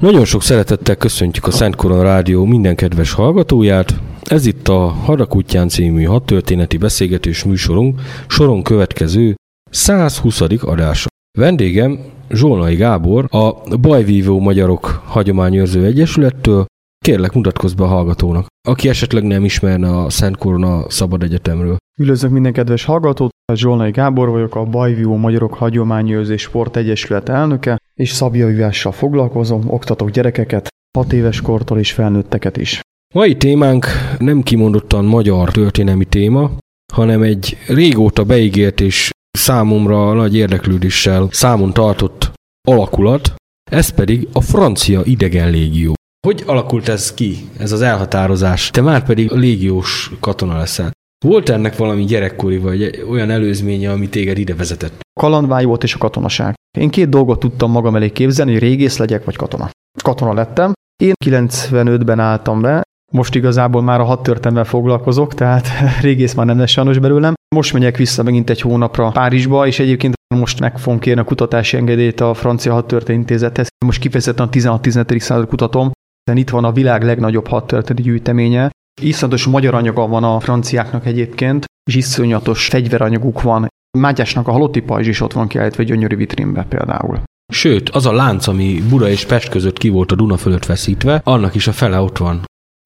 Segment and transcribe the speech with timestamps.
[0.00, 4.00] Nagyon sok szeretettel köszöntjük a Szent Korona Rádió minden kedves hallgatóját.
[4.22, 9.34] Ez itt a Hadakutyán című hat történeti beszélgetős műsorunk soron következő
[9.70, 10.40] 120.
[10.60, 11.08] adása.
[11.38, 11.98] Vendégem
[12.30, 16.64] Zsolnai Gábor, a Bajvívó Magyarok Hagyományőrző Egyesülettől.
[17.04, 21.76] Kérlek, mutatkozz be a hallgatónak, aki esetleg nem ismerne a Szent Korona Szabad Egyetemről.
[22.00, 28.10] Üdvözlök minden kedves hallgatót, Zsolnai Gábor vagyok, a Bajvívó Magyarok Hagyományőrző Sport Egyesület elnöke és
[28.10, 30.68] szabjaivással foglalkozom, oktatok gyerekeket,
[30.98, 32.80] 6 éves kortól és felnőtteket is.
[33.14, 33.86] Mai témánk
[34.18, 36.50] nem kimondottan magyar történelmi téma,
[36.92, 42.32] hanem egy régóta beígért és számomra nagy érdeklődéssel számon tartott
[42.68, 43.34] alakulat,
[43.70, 45.94] ez pedig a francia idegen légió.
[46.26, 48.70] Hogy alakult ez ki, ez az elhatározás?
[48.70, 50.90] Te már pedig légiós katona leszel.
[51.24, 55.00] Volt ennek valami gyerekkori vagy olyan előzménye, ami téged ide vezetett?
[55.20, 56.54] Kalandvágy volt és a katonaság.
[56.78, 59.70] Én két dolgot tudtam magam elé képzelni, hogy régész legyek vagy katona.
[60.02, 60.72] Katona lettem.
[61.02, 62.82] Én 95-ben álltam be,
[63.12, 65.68] most igazából már a hadtörténetben foglalkozok, tehát
[66.06, 67.34] régész már nem lesz sajnos belőlem.
[67.54, 71.76] Most megyek vissza megint egy hónapra Párizsba, és egyébként most meg fogom kérni a kutatási
[71.76, 73.68] engedélyt a Francia Hadtörténeti Intézethez.
[73.84, 75.18] Most kifejezetten a 16-17.
[75.18, 75.90] század kutatom,
[76.24, 78.70] hiszen itt van a világ legnagyobb hadtörténeti gyűjteménye,
[79.02, 83.68] Iszonyatos magyar anyaga van a franciáknak egyébként, és iszonyatos fegyveranyaguk van.
[83.98, 87.22] Mátyásnak a halotti pajzs is ott van kiállítva egy gyönyörű vitrínbe például.
[87.52, 91.20] Sőt, az a lánc, ami Bura és Pest között ki volt a Duna fölött feszítve,
[91.24, 92.40] annak is a fele ott van.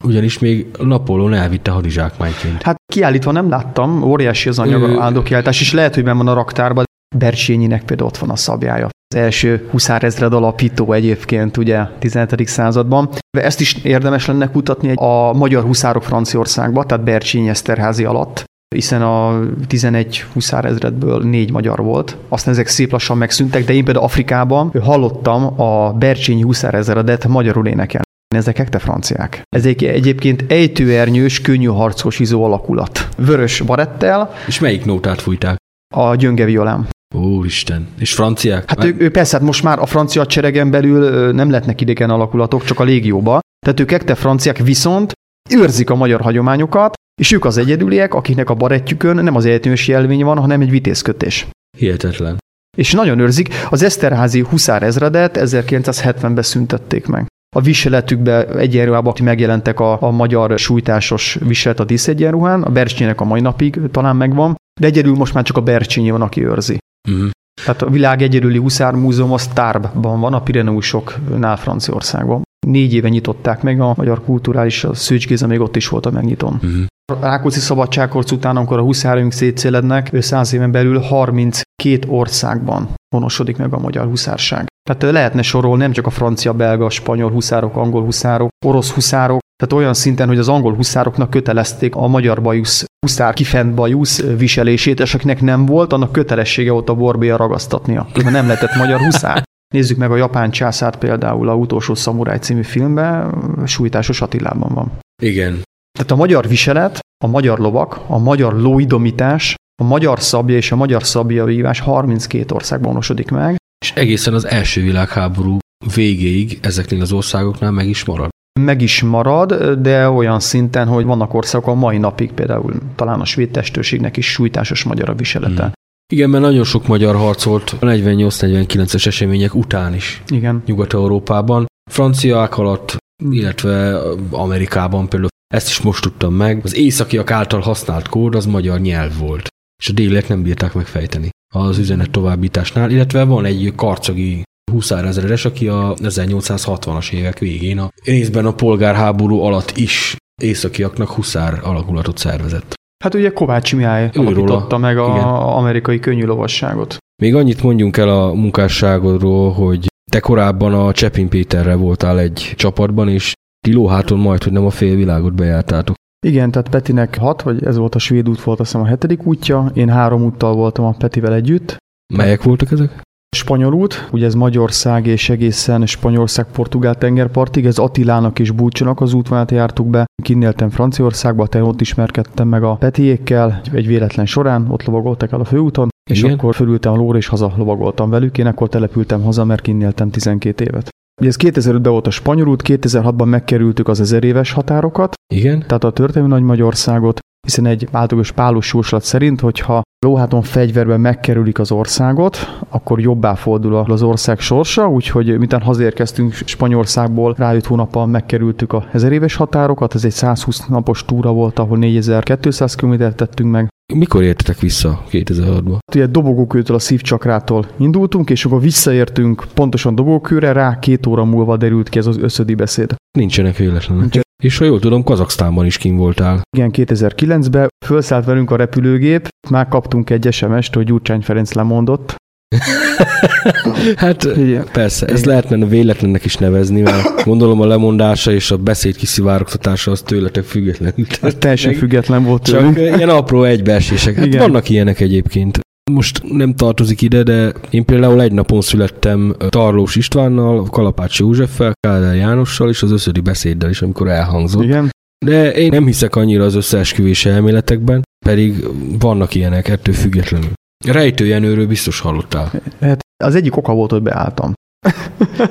[0.04, 2.62] ugyanis még Napóleon elvitte hadizsákmányként.
[2.62, 6.34] Hát kiállítva nem láttam, óriási az anyag, Ő- áldokiáltás, és lehet, hogy benn van a
[6.34, 6.84] raktárban.
[7.18, 8.88] Bercsényinek például ott van a szabjája.
[9.14, 12.46] Az első huszárezred alapító egyébként ugye 17.
[12.46, 13.08] században.
[13.36, 18.44] De ezt is érdemes lenne kutatni a magyar huszárok Franciaországba, tehát Bercsényi Eszterházi alatt
[18.74, 22.16] hiszen a 11 huszárezredből négy magyar volt.
[22.28, 28.04] Aztán ezek szép lassan megszűntek, de én például Afrikában hallottam a Bercsényi huszárezredet magyarul énekelni.
[28.34, 29.42] Ezek ekte franciák.
[29.56, 33.08] Ezek egyébként ejtőernyős, könnyű harcos izó alakulat.
[33.16, 35.56] Vörös barettel, És melyik nótát fújták?
[35.94, 36.88] a gyönge violám.
[37.14, 37.88] Úristen.
[37.98, 38.68] És franciák?
[38.68, 42.64] Hát ő, ő persze, hát most már a francia hadseregen belül nem lehetnek idegen alakulatok,
[42.64, 43.40] csak a légióba.
[43.66, 45.12] Tehát ők ekte franciák viszont
[45.50, 50.24] őrzik a magyar hagyományokat, és ők az egyedüliek, akiknek a barettjükön nem az ejtős jelvény
[50.24, 51.46] van, hanem egy vitézkötés.
[51.78, 52.38] Hihetetlen.
[52.76, 53.48] És nagyon őrzik.
[53.70, 57.26] Az Eszterházi huszár ezredet 1970-ben szüntették meg.
[57.56, 63.40] A viseletükben egyenruhában megjelentek a, a magyar sújtásos viselet a díszegyenruhán, a Bercsénynek a mai
[63.40, 66.78] napig talán megvan, de egyedül most már csak a Bercsényi van, aki őrzi.
[67.08, 67.30] Uh-huh.
[67.64, 72.42] Tehát a világ egyedüli huszármúzeum az Tarbban van, a Pireneusoknál Franciaországban.
[72.66, 76.10] Négy éve nyitották meg a magyar kulturális, a Szűcs Géza még ott is volt a
[76.10, 76.54] megnyitón.
[76.54, 76.84] Uh-huh.
[77.12, 83.56] A Rákóczi szabadságharc után, amikor a huszárunk szétszélednek, ő száz éven belül 32 országban honosodik
[83.56, 84.66] meg a magyar huszárság.
[84.90, 89.82] Tehát lehetne sorolni nem csak a francia, belga, spanyol huszárok, angol huszárok, orosz huszárok, tehát
[89.82, 95.14] olyan szinten, hogy az angol huszároknak kötelezték a magyar bajusz, huszár kifent bajusz viselését, és
[95.14, 98.06] akinek nem volt, annak kötelessége volt a borbéja ragasztatnia.
[98.14, 99.42] Mert nem lehetett magyar huszár.
[99.74, 103.32] Nézzük meg a japán császárt például a utolsó szamuráj című filmben,
[103.66, 104.92] sújtásos Attilában van.
[105.22, 105.62] Igen.
[105.98, 110.76] Tehát a magyar viselet, a magyar lovak, a magyar lóidomítás, a magyar szabja és a
[110.76, 113.56] magyar szabja vívás 32 országban honosodik meg.
[113.84, 115.58] És egészen az első világháború
[115.94, 118.28] végéig ezeknél az országoknál meg is marad.
[118.60, 123.24] Meg is marad, de olyan szinten, hogy vannak országok a mai napig, például talán a
[123.24, 125.62] svéd testőrségnek is sújtásos magyar a viselete.
[125.62, 125.72] Hmm.
[126.12, 130.62] Igen, mert nagyon sok magyar harcolt a 48-49-es események után is Igen.
[130.66, 131.66] Nyugat-Európában.
[131.90, 132.96] Franciák alatt,
[133.30, 134.00] illetve
[134.30, 135.28] Amerikában például.
[135.54, 136.60] Ezt is most tudtam meg.
[136.62, 139.48] Az északiak által használt kód az magyar nyelv volt.
[139.84, 144.42] És a déliek nem bírták megfejteni az üzenet továbbításnál, illetve van egy karcagi
[144.72, 152.18] huszárezredes, aki a 1860-as évek végén a részben a polgárháború alatt is északiaknak huszár alakulatot
[152.18, 152.74] szervezett.
[153.04, 155.06] Hát ugye Kovács Mihály alapította meg Igen.
[155.06, 156.96] a amerikai könnyű lovasságot.
[157.22, 163.08] Még annyit mondjunk el a munkásságodról, hogy te korábban a Csepin Péterrel voltál egy csapatban,
[163.08, 165.94] és ti lóháton majd, hogy nem a félvilágot bejártátok.
[166.24, 169.26] Igen, tehát Petinek hat, vagy ez volt a svéd út, volt azt hiszem a hetedik
[169.26, 171.76] útja, én három úttal voltam a Petivel együtt.
[172.14, 173.02] Melyek voltak ezek?
[173.36, 179.50] Spanyol út, ugye ez Magyarország és egészen Spanyolország-Portugál tengerpartig, ez Attilának és Búcsónak az útvonalát
[179.50, 180.04] jártuk be.
[180.22, 185.44] Kinnéltem Franciaországba, te ott ismerkedtem meg a Petiékkel, egy véletlen során, ott lovagoltak el a
[185.44, 186.34] főúton, és Igen.
[186.34, 190.64] akkor fölültem a lóra és haza lovagoltam velük, én akkor települtem haza, mert kinnéltem 12
[190.64, 190.88] évet.
[191.20, 195.64] Ugye ez 2005-ben volt a spanyol út, 2006-ban megkerültük az ezer éves határokat, Igen?
[195.66, 201.58] tehát a történelmi Nagy Magyarországot, hiszen egy általános pálos jóslat szerint, hogyha lóháton fegyverben megkerülik
[201.58, 202.36] az országot,
[202.68, 209.12] akkor jobbá fordul az ország sorsa, úgyhogy miután hazérkeztünk Spanyolországból, rájött hónappal megkerültük a ezer
[209.12, 213.73] éves határokat, ez egy 120 napos túra volt, ahol 4200 km tettünk meg.
[213.92, 215.78] Mikor értetek vissza 2006-ba?
[215.92, 221.88] Ugye dobogókőtől a szívcsakrától indultunk, és akkor visszaértünk pontosan dobogókőre, rá két óra múlva derült
[221.88, 222.94] ki ez az összödi beszéd.
[223.18, 224.02] Nincsenek véletlenek.
[224.02, 224.22] Nincsen.
[224.42, 226.42] És ha jól tudom, Kazaksztánban is kim voltál.
[226.56, 232.14] Igen, 2009-ben felszállt velünk a repülőgép, már kaptunk egy SMS-t, hogy Gyurcsány Ferenc lemondott.
[233.96, 234.64] Hát Igen.
[234.72, 240.00] persze, ez lehetne véletlennek is nevezni, mert gondolom a lemondása és a beszéd kiszivárogtatása az
[240.02, 241.06] tőletek függetlenül.
[241.22, 242.96] Ez teljesen független volt Csak tőlünk.
[242.96, 244.14] ilyen apró egybeesések.
[244.14, 244.40] Hát Igen.
[244.40, 245.58] vannak ilyenek egyébként.
[245.90, 252.14] Most nem tartozik ide, de én például egy napon születtem Tarlós Istvánnal, Kalapács Józseffel, Kádár
[252.16, 254.62] Jánossal és az összödi beszéddel is, amikor elhangzott.
[254.62, 254.90] Igen.
[255.26, 258.64] De én nem hiszek annyira az összeesküvés elméletekben, pedig
[258.98, 260.52] vannak ilyenek ettől függetlenül.
[260.84, 262.52] Rejtőjenőről biztos hallottál.
[262.80, 264.52] Hát az egyik oka volt, hogy beálltam.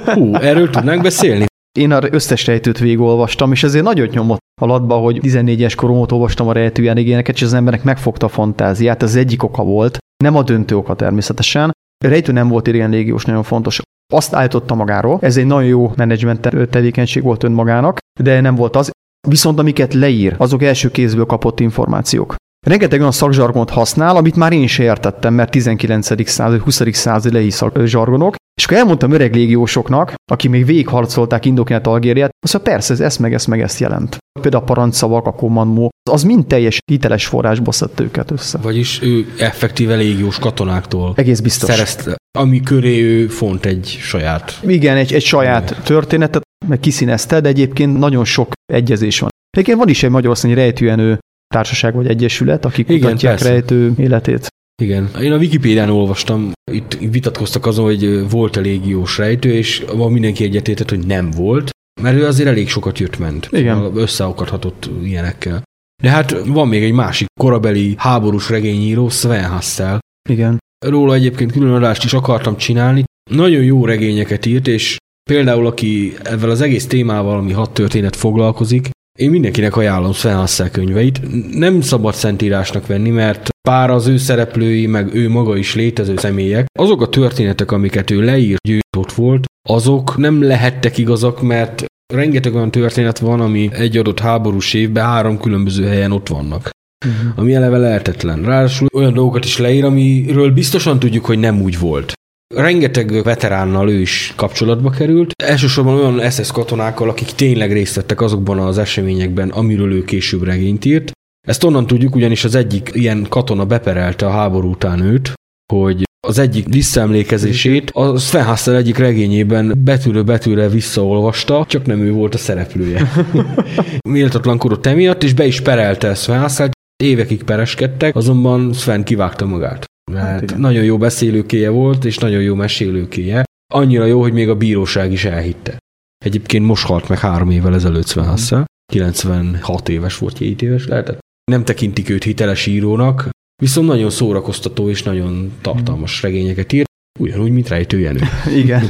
[0.06, 1.46] Hú, erről tudnánk beszélni?
[1.80, 6.48] Én az összes rejtőt végigolvastam, és ezért nagyot nyomott a latba, hogy 14-es korom olvastam
[6.48, 9.04] a rejtőjen igényeket, és az embernek megfogta a fantáziát.
[9.04, 11.72] Ez az egyik oka volt, nem a döntő oka természetesen.
[12.06, 13.82] A rejtő nem volt idegen légiós, nagyon fontos.
[14.14, 18.92] Azt állította magáról, ez egy nagyon jó menedzsment tevékenység volt önmagának, de nem volt az.
[19.28, 22.36] Viszont amiket leír, azok első kézből kapott információk.
[22.64, 26.30] Rengeteg olyan szakzsargont használ, amit már én is értettem, mert 19.
[26.30, 26.82] század, 20.
[26.92, 27.52] század lei
[27.86, 33.00] zsargonok, és akkor elmondtam öreg légiósoknak, akik még végigharcolták Indokinát, Algériát, azt mondja, persze, ez
[33.00, 34.18] ezt meg ezt meg ezt jelent.
[34.42, 38.58] Például a parancsszavak, a kommandó, az mind teljes hiteles forrásba szedte őket össze.
[38.58, 41.70] Vagyis ő effektíve légiós katonáktól Egész biztos.
[41.70, 44.60] szerezte, ami köré ő font egy saját.
[44.66, 49.30] Igen, egy, egy saját történetet, meg kiszínezte, de egyébként nagyon sok egyezés van.
[49.50, 51.20] Egyébként van is egy Magyarországi rejtőjenő
[51.54, 53.50] társaság vagy egyesület, akik Igen, kutatják persze.
[53.50, 54.48] rejtő életét.
[54.82, 55.10] Igen.
[55.22, 60.90] Én a Wikipédián olvastam, itt vitatkoztak azon, hogy volt-e légiós rejtő, és van mindenki egyetértett,
[60.90, 61.70] hogy nem volt,
[62.02, 63.48] mert ő azért elég sokat jött-ment.
[63.52, 63.76] Igen.
[63.76, 65.64] Szóval összeakadhatott ilyenekkel.
[66.04, 70.00] De hát van még egy másik korabeli háborús regényíró, Sven Hassel.
[70.30, 70.58] Igen.
[70.86, 73.04] Róla egyébként külön adást is akartam csinálni.
[73.32, 74.98] Nagyon jó regényeket írt, és
[75.30, 78.90] például aki ezzel az egész témával, ami hat történet foglalkozik,
[79.20, 81.22] én mindenkinek ajánlom Sven Hassel könyveit.
[81.54, 86.66] Nem szabad szentírásnak venni, mert pár az ő szereplői, meg ő maga is létező személyek,
[86.80, 88.60] azok a történetek, amiket ő leírt,
[88.98, 94.74] ott volt, azok nem lehettek igazak, mert rengeteg olyan történet van, ami egy adott háborús
[94.74, 96.70] évben három különböző helyen ott vannak
[97.06, 97.32] Uh-huh.
[97.36, 98.44] ami eleve lehetetlen.
[98.44, 102.14] Ráadásul olyan dolgokat is leír, amiről biztosan tudjuk, hogy nem úgy volt.
[102.56, 108.60] Rengeteg veteránnal ő is kapcsolatba került, elsősorban olyan SS katonákkal, akik tényleg részt vettek azokban
[108.60, 111.12] az eseményekben, amiről ő később regényt írt.
[111.48, 115.34] Ezt onnan tudjuk, ugyanis az egyik ilyen katona beperelte a háború után őt,
[115.74, 122.12] hogy az egyik visszaemlékezését a Sven Hassel egyik regényében betűről betűre visszaolvasta, csak nem ő
[122.12, 123.12] volt a szereplője.
[124.10, 126.70] Méltatlankodott emiatt, és be is perelte Sven Hassel,
[127.04, 129.86] évekig pereskedtek, azonban Sven kivágta magát.
[130.12, 130.60] Mert Hát hát igen.
[130.60, 133.44] nagyon jó beszélőkéje volt, és nagyon jó mesélőkéje.
[133.74, 135.78] Annyira jó, hogy még a bíróság is elhitte.
[136.26, 138.66] Egyébként most halt meg három évvel ezelőtt Sven Hassel.
[138.94, 141.20] 96 éves volt, 7 éves lehetett.
[141.52, 143.30] Nem tekintik őt hiteles írónak,
[143.62, 148.20] viszont nagyon szórakoztató és nagyon tartalmas regényeket írt, ugyanúgy, mint Rejtő Jenő.
[148.64, 148.90] Igen.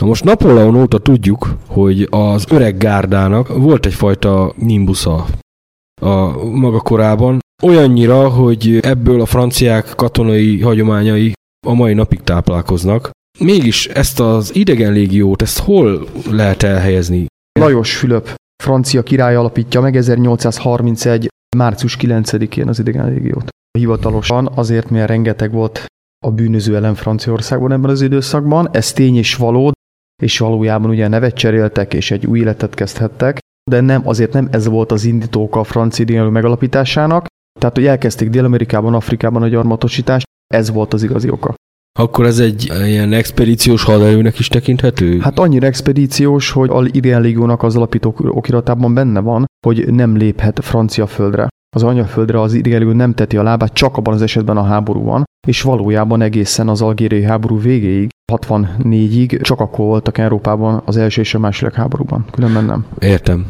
[0.00, 5.26] Na most Napóleon óta tudjuk, hogy az öreg gárdának volt egyfajta nimbusza
[6.00, 11.32] a maga korában, olyannyira, hogy ebből a franciák katonai hagyományai
[11.66, 13.10] a mai napig táplálkoznak.
[13.38, 17.26] Mégis ezt az idegen légiót, ezt hol lehet elhelyezni?
[17.60, 21.28] Lajos Fülöp, francia király alapítja meg 1831.
[21.56, 23.48] március 9-én az idegen légiót.
[23.78, 25.84] Hivatalosan azért, mert rengeteg volt
[26.26, 28.68] a bűnöző ellen Franciaországban ebben az időszakban.
[28.72, 29.72] Ez tény és való,
[30.22, 33.38] és valójában ugye nevet cseréltek, és egy új életet kezdhettek,
[33.70, 37.26] de nem, azért nem ez volt az indítóka a francia idegen megalapításának.
[37.60, 41.54] Tehát, hogy elkezdték Dél-Amerikában, Afrikában a gyarmatosítást, ez volt az igazi oka.
[41.98, 45.18] Akkor ez egy ilyen expedíciós haderőnek is tekinthető?
[45.18, 50.60] Hát annyira expedíciós, hogy a idén légiónak az alapító okiratában benne van, hogy nem léphet
[50.64, 51.48] francia földre.
[51.76, 55.24] Az anyaföldre az légió nem teti a lábát, csak abban az esetben a háború van,
[55.46, 61.34] és valójában egészen az algériai háború végéig, 64-ig csak akkor voltak Európában az első és
[61.34, 62.86] a második háborúban, különben nem.
[62.98, 63.46] Értem.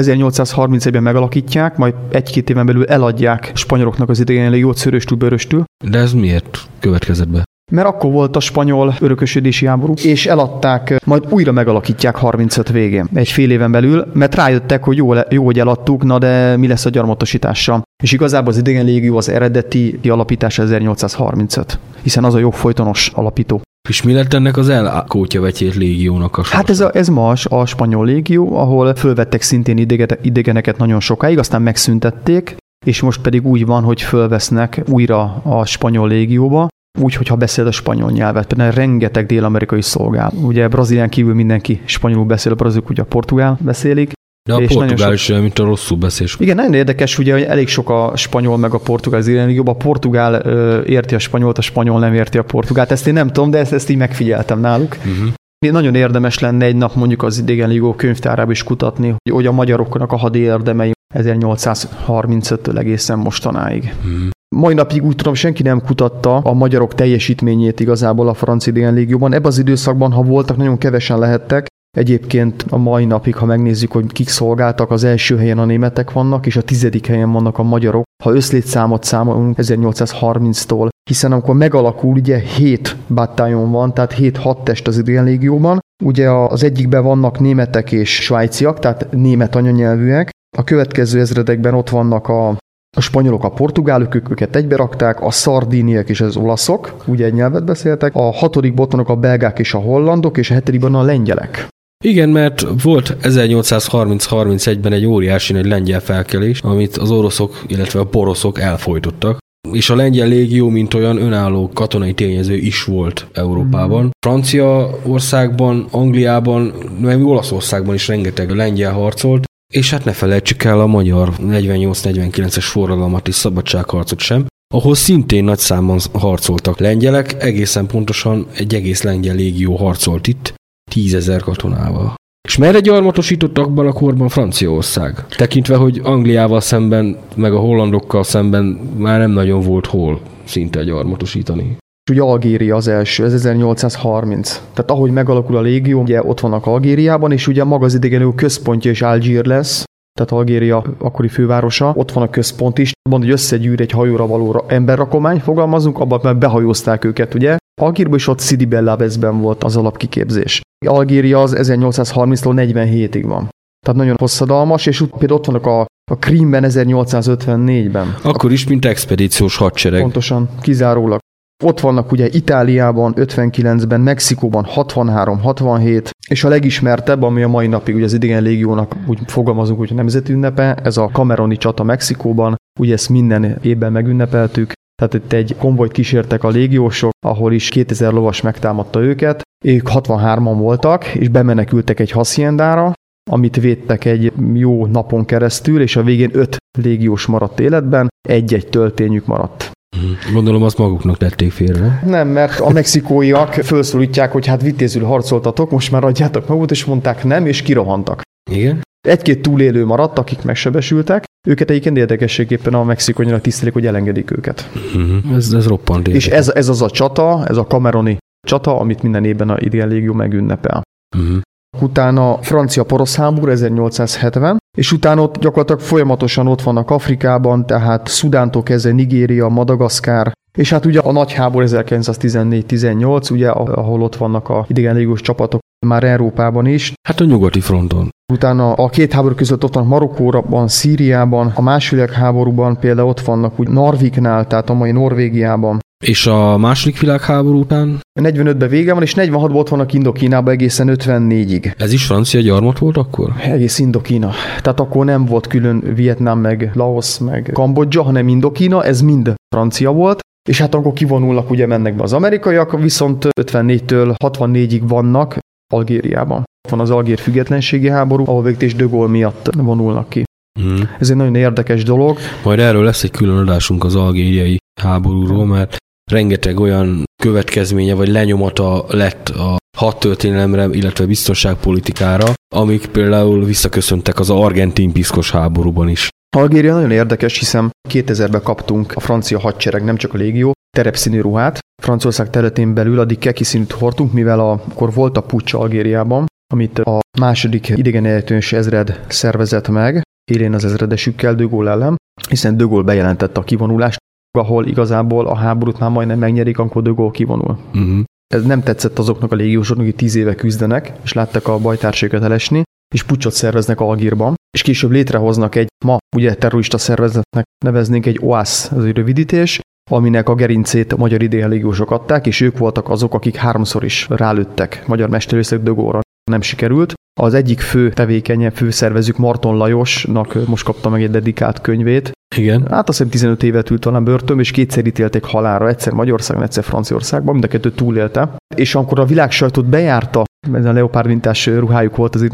[0.00, 6.12] 1831-ben megalakítják, majd egy-két éven belül eladják spanyoloknak az idegen légiót szöröstül, bőröstül, De ez
[6.12, 7.42] miért következett be?
[7.70, 13.28] mert akkor volt a spanyol örökösödési háború, és eladták, majd újra megalakítják 35 végén, egy
[13.28, 16.90] fél éven belül, mert rájöttek, hogy jó, jó hogy eladtuk, na de mi lesz a
[16.90, 17.82] gyarmatosítással.
[18.02, 23.60] És igazából az idegen légió az eredeti alapítása 1835, hiszen az a jogfolytonos alapító.
[23.88, 26.56] És mi lett ennek az elkótya vetyét légiónak a sorsa?
[26.56, 31.38] Hát ez, a, ez ma a, spanyol légió, ahol fölvettek szintén idege- idegeneket nagyon sokáig,
[31.38, 36.68] aztán megszüntették, és most pedig úgy van, hogy fölvesznek újra a spanyol légióba,
[37.00, 38.46] úgy, hogyha beszél a spanyol nyelvet.
[38.46, 40.32] Például rengeteg dél-amerikai szolgál.
[40.42, 44.12] Ugye Brazílián kívül mindenki spanyolul beszél, a brazilok ugye a portugál beszélik.
[44.48, 46.36] De a és portugál is olyan, mint a rosszul beszélés.
[46.38, 49.74] Igen, nagyon érdekes, ugye, hogy elég sok a spanyol meg a portugál az légióban.
[49.74, 52.90] A portugál ö, érti a spanyolt, a spanyol nem érti a portugált.
[52.90, 54.96] Ezt én nem tudom, de ezt, ezt így megfigyeltem náluk.
[54.98, 55.72] Uh-huh.
[55.72, 59.52] Nagyon érdemes lenne egy nap mondjuk az idegen ligó könyvtárába is kutatni, hogy- hogy a
[59.52, 63.94] magyaroknak a hadi érdemei 1835-től egészen mostanáig.
[64.04, 64.28] Uh-huh.
[64.56, 69.32] Mai napig úgy tudom, senki nem kutatta a magyarok teljesítményét igazából a francia idegen légióban.
[69.32, 71.66] Ebben az időszakban, ha voltak, nagyon kevesen lehettek.
[71.96, 76.46] Egyébként a mai napig, ha megnézzük, hogy kik szolgáltak, az első helyen a németek vannak,
[76.46, 78.02] és a tizedik helyen vannak a magyarok.
[78.24, 84.98] Ha összlétszámot számolunk 1830-tól, hiszen amikor megalakul, ugye 7 battalion van, tehát 7 hadtest az
[84.98, 85.78] idegen légióban.
[86.04, 90.30] Ugye az egyikben vannak németek és svájciak, tehát német anyanyelvűek.
[90.56, 92.56] A következő ezredekben ott vannak a
[92.96, 97.32] a spanyolok, a portugálok, ők őket egybe rakták, a szardíniek és az olaszok, ugye egy
[97.32, 101.68] nyelvet beszéltek, a hatodik botonok a belgák és a hollandok, és a hetedikben a lengyelek.
[102.04, 108.60] Igen, mert volt 1830-31-ben egy óriási nagy lengyel felkelés, amit az oroszok, illetve a poroszok
[108.60, 109.38] elfolytottak.
[109.72, 114.04] És a lengyel légió, mint olyan önálló katonai tényező is volt Európában.
[114.04, 114.08] Mm.
[114.26, 121.32] Franciaországban, Angliában, meg Olaszországban is rengeteg lengyel harcolt, és hát ne felejtsük el a magyar
[121.40, 129.02] 48-49-es forradalmat és szabadságharcot sem, ahol szintén nagy számban harcoltak lengyelek, egészen pontosan egy egész
[129.02, 130.56] lengyel légió harcolt itt,
[130.88, 132.14] tízezer katonával.
[132.48, 135.26] És merre gyarmatosítottak abban a korban Franciaország?
[135.36, 138.64] Tekintve, hogy Angliával szemben, meg a hollandokkal szemben
[138.96, 141.76] már nem nagyon volt hol szinte gyarmatosítani.
[142.10, 144.62] Ugye Algéria az első, ez 1830.
[144.72, 148.90] Tehát ahogy megalakul a légió, ugye ott vannak Algériában, és ugye maga az idegenő központja
[148.90, 149.84] is Algír lesz,
[150.18, 154.64] tehát Algéria akkori fővárosa, ott van a központ is, mond, hogy összegyűr egy hajóra való
[154.68, 157.56] emberrakomány, fogalmazunk, abban mert behajózták őket, ugye?
[157.78, 160.60] Algírban is ott Sidi Bellabezben volt az alapkiképzés.
[160.86, 163.48] Algéria az 1830-tól 47-ig van.
[163.86, 165.80] Tehát nagyon hosszadalmas, és úgy például ott vannak a,
[166.10, 168.16] a Krímben 1854-ben.
[168.22, 170.00] Akkor is, mint expedíciós hadsereg.
[170.00, 171.18] Pontosan, kizárólag.
[171.64, 178.04] Ott vannak ugye Itáliában 59-ben, Mexikóban 63-67, és a legismertebb, ami a mai napig ugye
[178.04, 182.92] az idegen légiónak úgy fogalmazunk, hogy a nemzeti ünnepe, ez a Cameroni csata Mexikóban, ugye
[182.92, 188.40] ezt minden évben megünnepeltük, tehát itt egy konvojt kísértek a légiósok, ahol is 2000 lovas
[188.40, 192.92] megtámadta őket, ők 63-an voltak, és bemenekültek egy haciendára,
[193.30, 199.26] amit védtek egy jó napon keresztül, és a végén öt légiós maradt életben, egy-egy töltényük
[199.26, 199.70] maradt.
[199.96, 200.34] Mhm.
[200.34, 202.02] Gondolom azt maguknak tették félre.
[202.04, 207.24] Nem, mert a mexikóiak felszólítják, hogy hát vitézül harcoltatok, most már adjátok magukat, és mondták
[207.24, 208.22] nem, és kirohantak.
[208.50, 208.80] Igen?
[209.08, 214.70] Egy-két túlélő maradt, akik megsebesültek, őket egyébként érdekességképpen a mexikónyira tisztelik, hogy elengedik őket.
[214.74, 215.36] Uh-huh.
[215.36, 216.26] Ez, ez roppant érdekes.
[216.26, 219.88] És ez, ez az a csata, ez a kameroni csata, amit minden évben a idén
[219.88, 220.82] légió megünnepel.
[221.16, 221.38] Uh-huh.
[221.80, 228.62] Utána francia porosz háború 1870, és utána ott gyakorlatilag folyamatosan ott vannak Afrikában, tehát Szudántól
[228.62, 234.64] kezdve Nigéria, Madagaszkár, és hát ugye a nagy háború 1914-18, ugye, ahol ott vannak a
[234.68, 236.92] idegenlégós csapatok már Európában is.
[237.08, 238.08] Hát a nyugati fronton.
[238.32, 243.60] Utána a két háború között ott van Marokkóban, Szíriában, a második háborúban például ott vannak
[243.60, 245.78] úgy Narviknál, tehát a mai Norvégiában.
[246.04, 248.00] És a második világháború után?
[248.20, 251.72] 45-ben vége van, és 46-ban ott vannak Indokínában egészen 54-ig.
[251.78, 253.32] Ez is francia gyarmat volt akkor?
[253.40, 254.30] Egész Indokína.
[254.62, 259.92] Tehát akkor nem volt külön Vietnám, meg Laos, meg Kambodzsa, hanem Indokína, ez mind francia
[259.92, 260.18] volt.
[260.48, 265.38] És hát akkor kivonulnak, ugye mennek be az amerikaiak, viszont 54-től 64-ig vannak
[265.72, 266.44] Algériában.
[266.68, 270.24] Van az Algér függetlenségi háború, ahol végig is De Gaulle miatt vonulnak ki.
[270.60, 270.80] Mm.
[270.98, 272.18] Ez egy nagyon érdekes dolog.
[272.44, 275.76] Majd erről lesz egy külön adásunk az algériai háborúról, mert
[276.10, 284.92] rengeteg olyan következménye vagy lenyomata lett a hadtörténelemre, illetve biztonságpolitikára, amik például visszaköszöntek az argentin
[284.92, 286.08] piszkos háborúban is.
[286.36, 291.58] Algéria nagyon érdekes, hiszen 2000-ben kaptunk a francia hadsereg, nem csak a légió, terepszínű ruhát.
[291.82, 296.78] Franciaország területén belül addig keki színűt hordtunk, mivel a, akkor volt a pucs Algériában, amit
[296.78, 298.04] a második idegen
[298.50, 301.96] ezred szervezett meg, élén az ezredesükkel De Gaulle ellen,
[302.28, 303.98] hiszen De Gaulle bejelentette a kivonulást,
[304.38, 307.58] ahol igazából a háborút már majdnem megnyerik, amikor De Gaulle kivonul.
[307.74, 308.04] Uh-huh.
[308.34, 312.62] Ez nem tetszett azoknak a légiósoknak, akik tíz éve küzdenek, és láttak a bajtársaikat elesni,
[312.94, 318.70] és pucsot szerveznek Algírban, és később létrehoznak egy ma ugye terrorista szervezetnek neveznénk egy OAS,
[318.70, 323.36] az egy rövidítés, aminek a gerincét a magyar idénlégiósok adták, és ők voltak azok, akik
[323.36, 326.00] háromszor is rálőttek magyar mesterőszök Dögóra.
[326.30, 326.94] Nem sikerült.
[327.20, 332.66] Az egyik fő tevékenye, főszervezők Marton Lajosnak most kapta meg egy dedikált könyvét, igen.
[332.70, 336.64] Hát azt hiszem 15 évet ült talán börtön, és kétszer ítélték halálra, egyszer Magyarországon, egyszer
[336.64, 338.36] Franciaországban, mind a kettő túlélte.
[338.56, 342.32] És amikor a világ sajtót bejárta, ez a leopárdmintás ruhájuk volt az itt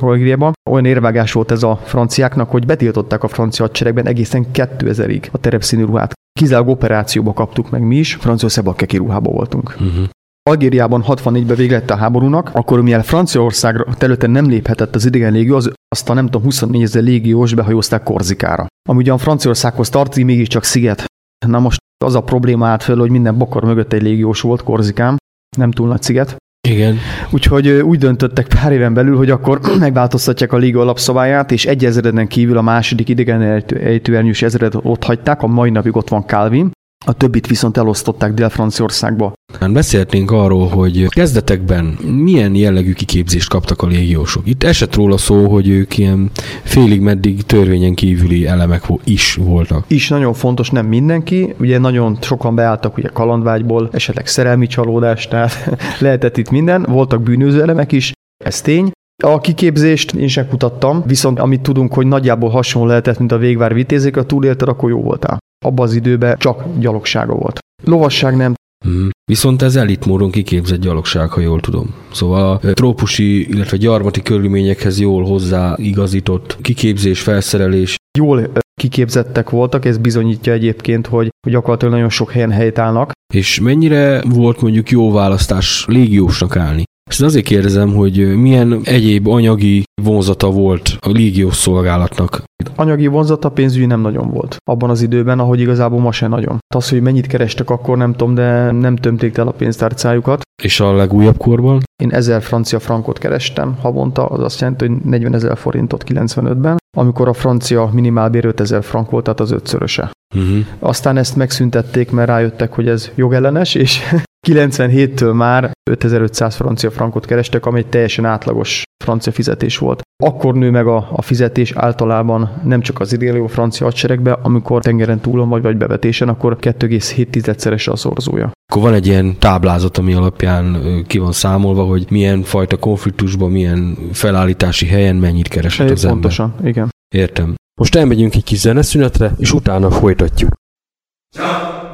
[0.00, 5.38] Algériában, olyan érvágás volt ez a franciáknak, hogy betiltották a francia hadseregben egészen 2000-ig a
[5.38, 6.12] terepszínű ruhát.
[6.32, 9.76] Kizárólag operációba kaptuk meg mi is, Franciaországban keki ruhába voltunk.
[9.80, 10.04] Uh-huh.
[10.50, 15.72] Algériában 64-ben vége a háborúnak, akkor mivel Franciaország területen nem léphetett az idegen légió, az,
[15.88, 18.66] azt a nem tudom 24 ezer légiós behajózták Korzikára.
[18.88, 21.04] Ami ugyan Franciaországhoz tartozik, mégiscsak sziget.
[21.46, 25.16] Na most az a probléma állt fel, hogy minden bokor mögött egy légiós volt Korzikán,
[25.56, 26.36] nem túl nagy sziget.
[26.68, 26.96] Igen.
[27.30, 32.28] Úgyhogy úgy döntöttek pár éven belül, hogy akkor megváltoztatják a liga alapszabályát, és egy ezreden
[32.28, 36.70] kívül a második idegen ejtőernyős ezred ott hagyták, a mai napig ott van Calvin,
[37.04, 39.32] a többit viszont elosztották Dél-Franciaországba.
[39.72, 44.42] Beszéltünk arról, hogy kezdetekben milyen jellegű kiképzést kaptak a légiósok.
[44.46, 46.30] Itt esett róla szó, hogy ők ilyen
[46.62, 49.84] félig meddig törvényen kívüli elemek is voltak.
[49.86, 51.54] Is nagyon fontos, nem mindenki.
[51.58, 56.82] Ugye nagyon sokan beálltak ugye kalandvágyból, esetleg szerelmi csalódás, tehát lehetett itt minden.
[56.88, 58.12] Voltak bűnöző elemek is,
[58.44, 58.90] ez tény,
[59.24, 63.74] A kiképzést én sem kutattam, viszont amit tudunk, hogy nagyjából hasonló lehetett, mint a végvár
[63.74, 65.38] vitézék, a túlélted, akkor jó voltál.
[65.64, 67.58] Abban az időben csak gyalogsága volt.
[67.84, 69.10] Lovasság nem, Hmm.
[69.24, 71.94] Viszont ez elitmódon kiképzett gyalogság, ha jól tudom.
[72.12, 77.96] Szóval a trópusi, illetve gyarmati körülményekhez jól hozzáigazított kiképzés, felszerelés.
[78.18, 83.12] Jól kiképzettek voltak, ez bizonyítja egyébként, hogy gyakorlatilag nagyon sok helyen helytállnak.
[83.34, 86.82] És mennyire volt mondjuk jó választás légiósnak állni?
[87.12, 92.42] Ezt azért kérdezem, hogy milyen egyéb anyagi vonzata volt a légiós szolgálatnak.
[92.76, 94.56] Anyagi vonzata pénzügyi nem nagyon volt.
[94.64, 96.58] Abban az időben, ahogy igazából ma se nagyon.
[96.74, 100.42] Az, hogy mennyit kerestek akkor, nem tudom, de nem tömték el a pénztárcájukat.
[100.62, 101.82] És a legújabb korban?
[102.02, 107.28] Én 1000 francia frankot kerestem havonta, az azt jelenti, hogy 40 ezer forintot 95-ben, amikor
[107.28, 110.10] a francia minimálbér 5000 frank volt, tehát az ötszöröse.
[110.34, 110.64] Uh-huh.
[110.78, 114.00] Aztán ezt megszüntették, mert rájöttek, hogy ez jogellenes, és
[114.48, 120.02] 97-től már 5500 francia frankot kerestek, ami egy teljesen átlagos francia fizetés volt.
[120.24, 125.20] Akkor nő meg a, a fizetés általában nem csak az idélő francia hadseregbe, amikor tengeren
[125.20, 128.50] túlon vagy, vagy bevetésen, akkor 2,7-szerese a szorzója.
[128.72, 133.98] Akkor van egy ilyen táblázat, ami alapján ki van számolva, hogy milyen fajta konfliktusban, milyen
[134.12, 136.20] felállítási helyen mennyit keresett az ember.
[136.20, 136.88] Pontosan, igen.
[137.14, 137.54] Értem.
[137.80, 140.52] Most elmegyünk egy kis zeneszünetre, és utána folytatjuk.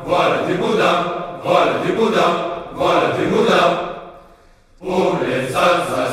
[0.07, 0.95] Voilà du boudin,
[1.45, 2.38] voilà du
[4.81, 6.08] 五连三三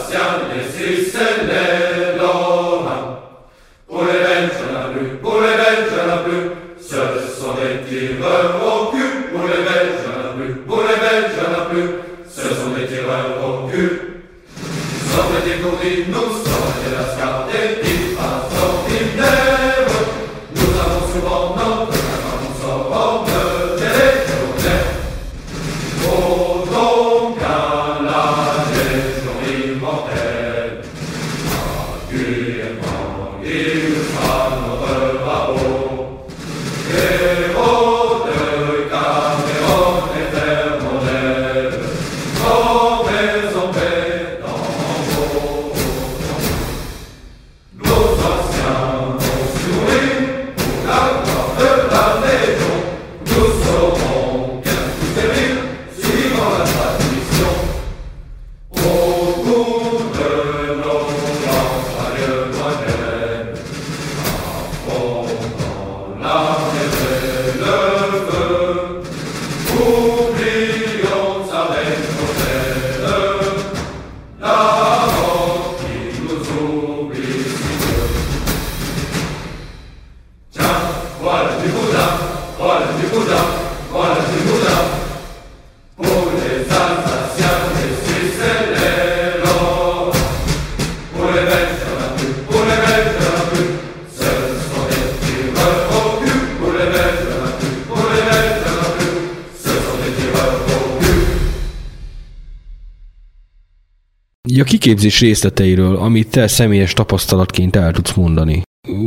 [104.85, 108.61] A kiképzés részleteiről, amit te személyes tapasztalatként el tudsz mondani.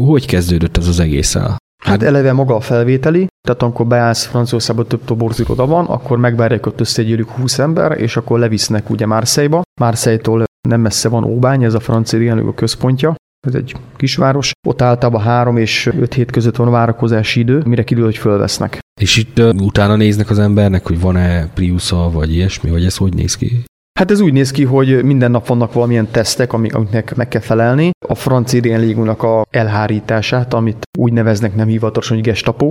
[0.07, 1.57] Hogy kezdődött ez az egész el?
[1.85, 6.67] Hát eleve maga a felvételi, tehát amikor beállsz Franciaországba több toborzik oda van, akkor megvárják
[6.67, 9.63] ott összegyűlük 20 ember, és akkor levisznek ugye Marseille-ba.
[9.81, 13.15] Marseille-tól nem messze van Óbány, ez a francia a központja.
[13.47, 14.53] Ez egy kisváros.
[14.67, 18.79] Ott általában 3 és 5 hét között van várakozási idő, mire kiderül, hogy fölvesznek.
[19.01, 23.15] És itt uh, utána néznek az embernek, hogy van-e Priusa, vagy ilyesmi, vagy ez hogy
[23.15, 23.67] néz ki?
[23.99, 27.41] Hát ez úgy néz ki, hogy minden nap vannak valamilyen tesztek, amik- amiknek meg kell
[27.41, 27.91] felelni.
[28.09, 32.71] A francia idén légúnak a elhárítását, amit úgy neveznek nem hivatalosan, hogy gestapo.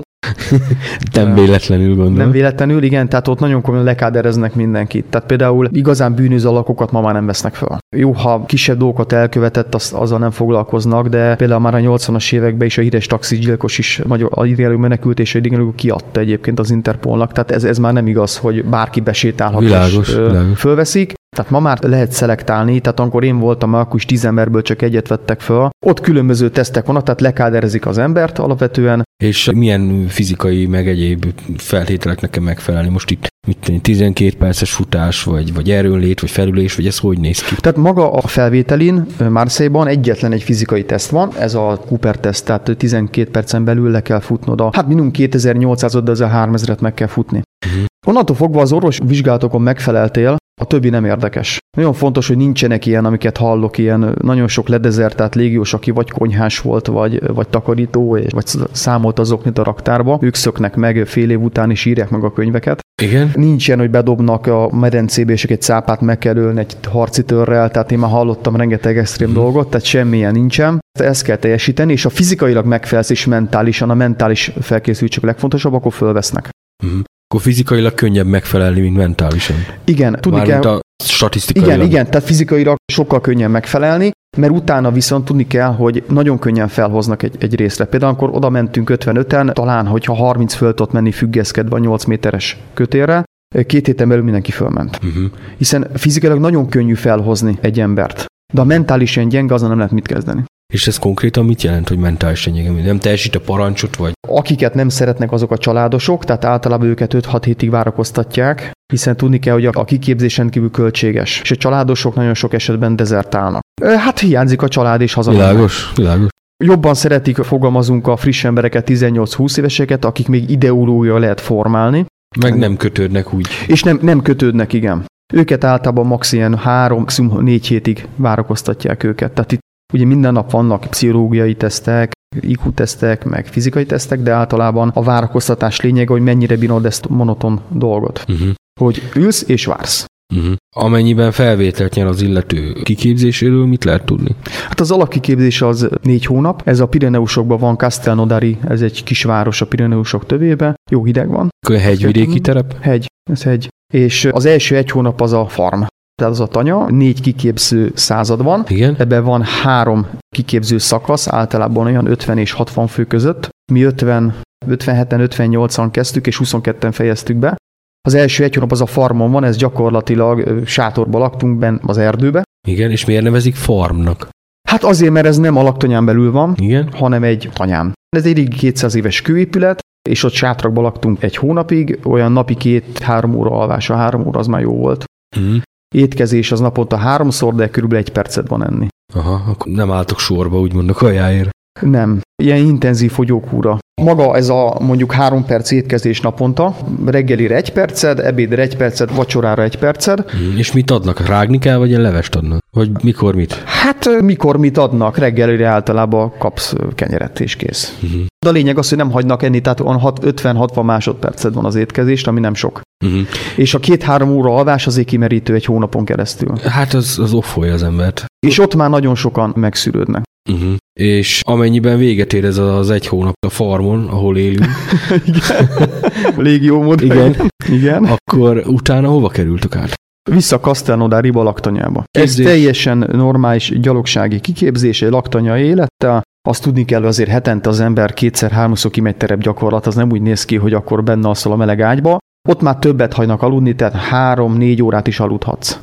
[1.14, 2.14] Nem véletlenül gondolom.
[2.14, 5.06] Nem véletlenül, igen, tehát ott nagyon komolyan lekádereznek mindenkit.
[5.06, 7.78] Tehát például igazán bűnöző alakokat ma már nem vesznek fel.
[7.96, 12.68] Jó, ha kisebb dolgokat elkövetett, azt, azzal nem foglalkoznak, de például már a 80-as években
[12.68, 17.32] is a híres taxigyilkos is magyar a ideálú menekült és egy kiadta egyébként az Interpolnak.
[17.32, 20.60] Tehát ez, ez már nem igaz, hogy bárki besétálhat Világos, és világos.
[20.60, 21.14] fölveszik.
[21.36, 25.08] Tehát ma már lehet szelektálni, tehát amikor én voltam, akkor is tíz emberből csak egyet
[25.08, 25.70] vettek föl.
[25.86, 31.26] Ott különböző tesztek vannak, tehát lekáderezik az embert alapvetően, És milyen fizikai, meg egyéb
[31.58, 32.90] feltételeknek kell megfelelni?
[32.90, 37.20] Most itt mit tenni, 12 perces futás, vagy, vagy erőnlét, vagy felülés, vagy ez hogy
[37.20, 37.56] néz ki?
[37.56, 42.78] Tehát maga a felvételin Marseille-ban egyetlen egy fizikai teszt van, ez a Cooper teszt, tehát
[42.78, 46.94] 12 percen belül le kell futnod a, hát minimum 2800 de az a 3000-et meg
[46.94, 47.42] kell futni.
[47.66, 47.86] Mhm.
[48.08, 51.58] Onnantól fogva az orvos vizsgálatokon megfeleltél, a többi nem érdekes.
[51.78, 56.60] Nagyon fontos, hogy nincsenek ilyen, amiket hallok, ilyen nagyon sok ledezertált légiós, aki vagy konyhás
[56.60, 60.18] volt, vagy, vagy takarító, vagy számolt azoknit a raktárba.
[60.22, 62.80] Ők szöknek meg fél év után is írják meg a könyveket.
[63.02, 63.32] Igen?
[63.36, 67.72] Nincs ilyen, hogy bedobnak a medencébe, és egy cápát meg kell ölni egy harci törrel,
[67.72, 69.38] tehát én már hallottam rengeteg extrém hmm.
[69.38, 70.80] dolgot, tehát semmilyen nincsen.
[71.00, 76.50] Ezt kell teljesíteni, és a fizikailag megfelelsz és mentálisan, a mentális felkészültség legfontosabb, akkor fölvesznek.
[76.84, 77.02] Hmm.
[77.30, 79.56] Akkor fizikailag könnyebb megfelelni, mint mentálisan.
[79.84, 80.74] Igen, tudni Mármint kell.
[80.74, 81.76] a statisztikailag.
[81.76, 86.68] Igen, igen, tehát fizikailag sokkal könnyebb megfelelni, mert utána viszont tudni kell, hogy nagyon könnyen
[86.68, 87.86] felhoznak egy, egy részre.
[87.86, 92.58] Például amikor oda mentünk 55-en, talán, hogyha 30 föl tudott menni függeszkedve a 8 méteres
[92.74, 93.24] kötélre,
[93.66, 95.00] két héten belül mindenki fölment.
[95.04, 95.32] Uh-huh.
[95.58, 98.26] Hiszen fizikailag nagyon könnyű felhozni egy embert.
[98.54, 100.44] De a mentálisan gyenge, azon nem lehet mit kezdeni.
[100.74, 102.84] És ez konkrétan mit jelent, hogy mentálisan gyenge?
[102.84, 104.12] Nem teljesít a parancsot, vagy?
[104.28, 109.54] Akiket nem szeretnek azok a családosok, tehát általában őket 5-6 hétig várakoztatják, hiszen tudni kell,
[109.54, 113.62] hogy a kiképzés rendkívül költséges, és a családosok nagyon sok esetben dezertálnak.
[113.98, 115.32] Hát hiányzik a család és haza.
[115.32, 116.30] Világos, világos.
[116.64, 122.06] Jobban szeretik, fogalmazunk a friss embereket, 18-20 éveseket, akik még ideológia lehet formálni.
[122.40, 123.48] Meg nem kötődnek úgy.
[123.68, 125.06] És nem, nem kötődnek, igen.
[125.34, 126.32] Őket általában max.
[126.32, 129.32] ilyen három, maximum négy hétig várakoztatják őket.
[129.32, 134.92] Tehát itt ugye minden nap vannak pszichológiai tesztek, IQ tesztek, meg fizikai tesztek, de általában
[134.94, 138.26] a várakoztatás lényege, hogy mennyire bírod ezt monoton dolgot.
[138.28, 138.50] Uh-huh.
[138.80, 140.06] Hogy ülsz és vársz.
[140.36, 140.56] Uh-huh.
[140.76, 144.36] Amennyiben felvételt nyer az illető kiképzéséről, mit lehet tudni?
[144.68, 146.62] Hát az alapkiképzés az négy hónap.
[146.66, 150.76] Ez a Pireneusokban van, Castelnodari, ez egy kisváros a Pireneusok tövébe.
[150.92, 151.50] Jó hideg van.
[151.68, 152.76] Hegyvidéki terep?
[152.82, 153.68] Hegy, ez hegy.
[153.94, 155.82] És az első egy hónap az a farm.
[156.22, 158.64] Tehát az a tanya, négy kiképző század van.
[158.68, 158.96] Igen.
[158.98, 163.50] Ebben van három kiképző szakasz, általában olyan 50 és 60 fő között.
[163.72, 167.56] Mi 50, 57-en, 58-an kezdtük, és 22-en fejeztük be.
[168.02, 172.44] Az első egy hónap az a farmon van, ez gyakorlatilag sátorba laktunk benn az erdőbe.
[172.68, 174.30] Igen, és miért nevezik farmnak?
[174.70, 176.92] Hát azért, mert ez nem a laktanyán belül van, Igen.
[176.92, 177.94] hanem egy tanyán.
[178.16, 183.36] Ez egy régi 200 éves kőépület, és ott sátrakba laktunk egy hónapig, olyan napi két-három
[183.36, 185.04] óra alvása, három óra az már jó volt.
[185.38, 185.62] Uh-huh.
[185.96, 188.88] Étkezés az naponta háromszor, de körülbelül egy percet van enni.
[189.14, 191.50] Aha, akkor nem álltok sorba, úgymond a kajáért.
[191.82, 192.20] Nem.
[192.44, 193.78] Ilyen intenzív fogyókúra.
[194.02, 199.64] Maga ez a mondjuk három perc étkezés naponta, reggelire egy perced, ebédre egy perced, vacsorára
[199.64, 200.26] egy perced.
[200.38, 201.28] Mm, és mit adnak?
[201.28, 202.60] Rágni kell, vagy ilyen levest adnak?
[202.72, 203.54] Vagy mikor mit?
[203.54, 205.18] Hát mikor mit adnak?
[205.18, 207.98] Reggelire általában kapsz kenyeret és kész.
[208.04, 208.22] Uh-huh.
[208.46, 212.40] De a lényeg az, hogy nem hagynak enni, tehát 50-60 másodperced van az étkezést, ami
[212.40, 212.82] nem sok.
[213.06, 213.22] Uh-huh.
[213.56, 216.58] És a két-három óra alvás azért kimerítő egy hónapon keresztül.
[216.58, 218.26] Hát az, az offolja az embert.
[218.48, 220.24] És ott már nagyon sokan megszűrődnek.
[220.50, 220.76] Uh-huh.
[220.98, 224.66] És amennyiben véget ér ez az egy hónap a farmon, ahol élünk.
[225.34, 225.90] Igen.
[226.38, 227.02] Légió mód.
[227.02, 227.36] Igen.
[227.70, 228.04] Igen.
[228.04, 229.94] Akkor utána hova kerültök át?
[230.30, 232.04] Vissza Castelnodári laktanyába.
[232.12, 232.46] Képzés.
[232.46, 236.22] Ez teljesen normális gyalogsági kiképzés, egy laktanya élettel.
[236.48, 240.22] Azt tudni kell, hogy azért hetente az ember kétszer-háromszor kimegy terep gyakorlat, az nem úgy
[240.22, 242.18] néz ki, hogy akkor benne alszol a meleg ágyba.
[242.50, 245.80] Ott már többet hagynak aludni, tehát három-négy órát is aludhatsz.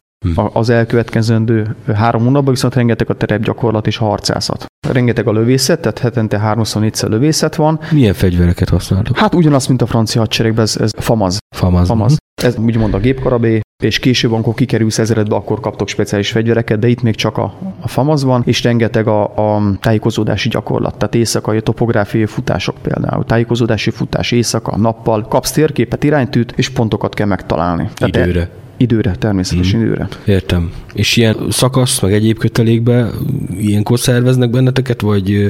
[0.53, 4.67] Az elkövetkezendő három hónapban viszont rengeteg a terepgyakorlat és a harcászat.
[4.89, 7.81] Rengeteg a lövészet, tehát hetente háromszor négyszer lövészet van.
[7.91, 9.19] Milyen fegyvereket használtok?
[9.19, 11.39] Hát ugyanaz, mint a francia hadseregben, ez, ez famaz.
[11.55, 11.87] Famaz.
[11.87, 12.17] Famaz.
[12.43, 17.03] Ez úgymond a gépkarabé, és később, amikor kikerülsz ezeredbe, akkor kaptok speciális fegyvereket, de itt
[17.03, 19.23] még csak a, a famaz van, és rengeteg a,
[19.55, 26.53] a tájékozódási gyakorlat, tehát éjszakai topográfiai futások például, tájékozódási futás éjszaka, nappal, kapsz térképet, iránytűt,
[26.57, 27.89] és pontokat kell megtalálni.
[27.95, 28.51] Tehát Időre.
[28.77, 29.89] Időre, természetesen Mhm.
[29.89, 30.09] időre.
[30.25, 30.73] Értem.
[30.93, 33.11] És ilyen szakasz, meg egyéb kötelékbe
[33.59, 35.47] ilyenkor szerveznek benneteket, vagy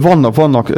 [0.00, 0.72] Vannak, vannak,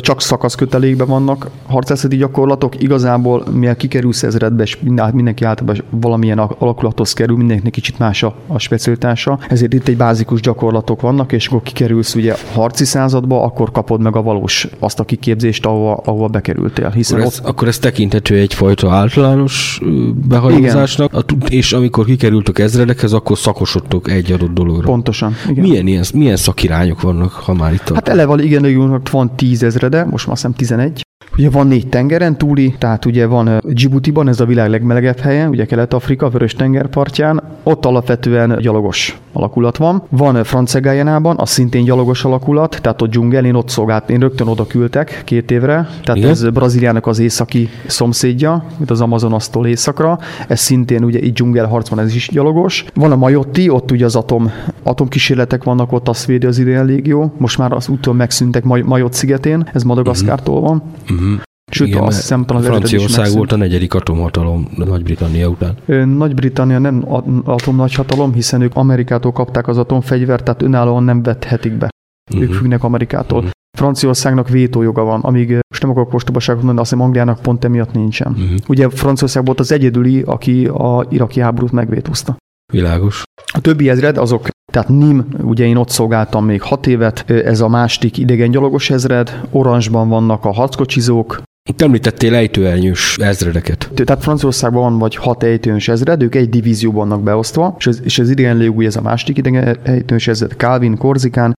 [0.00, 2.82] csak szakaszkötelékben vannak harcászati gyakorlatok.
[2.82, 8.34] Igazából, mivel kikerülsz ezredbe, és minden- mindenki általában valamilyen alakulathoz kerül, mindenkinek kicsit más a,
[8.46, 9.38] a specialitása.
[9.48, 14.16] Ezért itt egy bázikus gyakorlatok vannak, és akkor kikerülsz ugye harci századba, akkor kapod meg
[14.16, 16.90] a valós azt a kiképzést, ahova, ahova bekerültél.
[16.90, 19.80] Hiszen akkor ott ez, akkor ez tekinthető egyfajta általános
[20.28, 24.86] behajózásnak, a, és amikor kikerültök ezredekhez, akkor szakosodtok egy adott dologra.
[24.86, 25.34] pontosan.
[25.48, 25.64] Igen.
[25.64, 30.34] Milyen, ilyen, milyen szakirányok vannak, ha már itt Hát eleve igen, van tízezrede, most már
[30.34, 31.02] azt hiszem 11.
[31.36, 35.64] Ugye van négy tengeren túli, tehát ugye van Djibouti-ban, ez a világ legmelegebb helye, ugye
[35.64, 40.02] Kelet-Afrika, Vörös tenger partján, ott alapvetően gyalogos alakulat van.
[40.08, 44.46] Van ö, Francegájánában, az szintén gyalogos alakulat, tehát ott dzsungel, én ott szolgált, én rögtön
[44.46, 46.30] oda küldtek két évre, tehát Igen?
[46.30, 51.98] ez Brazíliának az északi szomszédja, mint az Amazonasztól északra, ez szintén ugye itt dzsungelharc van,
[51.98, 52.84] ez is gyalogos.
[52.94, 54.50] Van a Majotti, ott ugye az atom,
[54.82, 59.12] atomkísérletek vannak, ott azt védi az idén légió, most már az úton megszűntek Maj- Majot
[59.12, 60.82] szigetén, ez Madagaszkártól van.
[61.12, 61.40] Uh-huh.
[61.72, 65.76] Sőt, Igen, azt hiszem, talán Franciaország volt a negyedik atomhatalom Nagy-Britannia után.
[66.08, 67.04] Nagy-Britannia nem
[67.44, 71.88] atomnagyhatalom, hiszen ők Amerikától kapták az atomfegyvert, tehát önállóan nem vethetik be.
[72.34, 72.58] Ők Mhm.
[72.58, 73.40] függnek Amerikától.
[73.40, 73.50] Mhm.
[73.78, 78.32] Franciaországnak vétójoga van, amíg most nem akarok ostobaságot mondani, azt hiszem Angliának pont emiatt nincsen.
[78.32, 78.54] Mhm.
[78.68, 82.36] Ugye Franciaország volt az egyedüli, aki a iraki háborút megvétózta.
[82.72, 83.22] Világos.
[83.52, 87.68] A többi ezred azok, tehát NIM, ugye én ott szolgáltam még hat évet, ez a
[87.68, 93.90] másik idegen gyalogos ezred, Orangeban vannak a harckocsizók, Itt említettél ejtőelnyős ezredeket.
[93.94, 98.18] tehát Franciaországban van vagy hat ejtőnös ezred, ők egy divízióban vannak beosztva, és ez, és
[98.18, 101.54] ez idegen légúj, ez a másik idegen ejtőnös ezred, Calvin, Korzikán.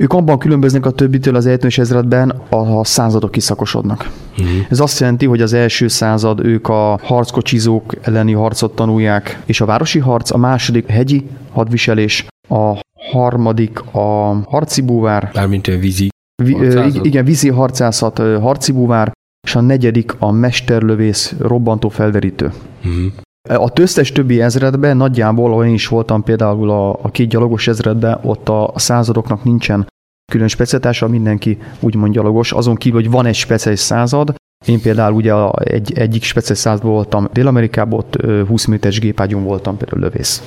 [0.00, 4.10] Ők abban különböznek a többitől az ejtőnös ezredben, a, a századok kiszakosodnak.
[4.38, 4.66] Uh-huh.
[4.68, 9.64] Ez azt jelenti, hogy az első század ők a harckocsizók elleni harcot tanulják, és a
[9.64, 16.08] városi harc, a második hegyi hadviselés, a harmadik a harci búvár, Mármint olyan vízi.
[16.42, 17.04] vi, Harcászat.
[17.04, 19.12] igen, vízi harcászat, harci búvár,
[19.46, 22.52] és a negyedik a mesterlövész, robbantó felderítő.
[22.84, 23.12] Uh-huh.
[23.48, 28.18] A összes többi ezredben nagyjából, ahol én is voltam például a, a két gyalogos ezredben,
[28.22, 29.86] ott a századoknak nincsen
[30.32, 34.34] külön specialitása, mindenki úgymond gyalogos, azon kívül, hogy van egy speciális század,
[34.66, 39.44] én például ugye a, egy, egyik speciális században voltam Dél-Amerikában, ott ö, 20 méteres gépágyon
[39.44, 40.42] voltam például lövész.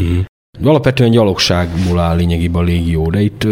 [0.00, 0.24] Uh-huh.
[0.62, 3.46] Alapvetően gyalogságból áll lényegében a légió, de itt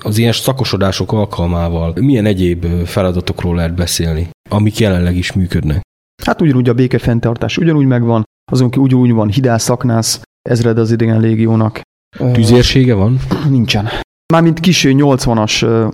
[0.00, 5.80] az ilyen szakosodások alkalmával milyen egyéb feladatokról lehet beszélni, amik jelenleg is működnek?
[6.24, 11.20] Hát ugyanúgy a békefenntartás ugyanúgy megvan, azon kívül ugyanúgy van hidász, szaknász, ezred az idegen
[11.20, 11.80] légiónak.
[12.32, 13.18] Tüzérsége van?
[13.48, 13.88] Nincsen.
[14.32, 15.86] Mármint kis 80-as ö,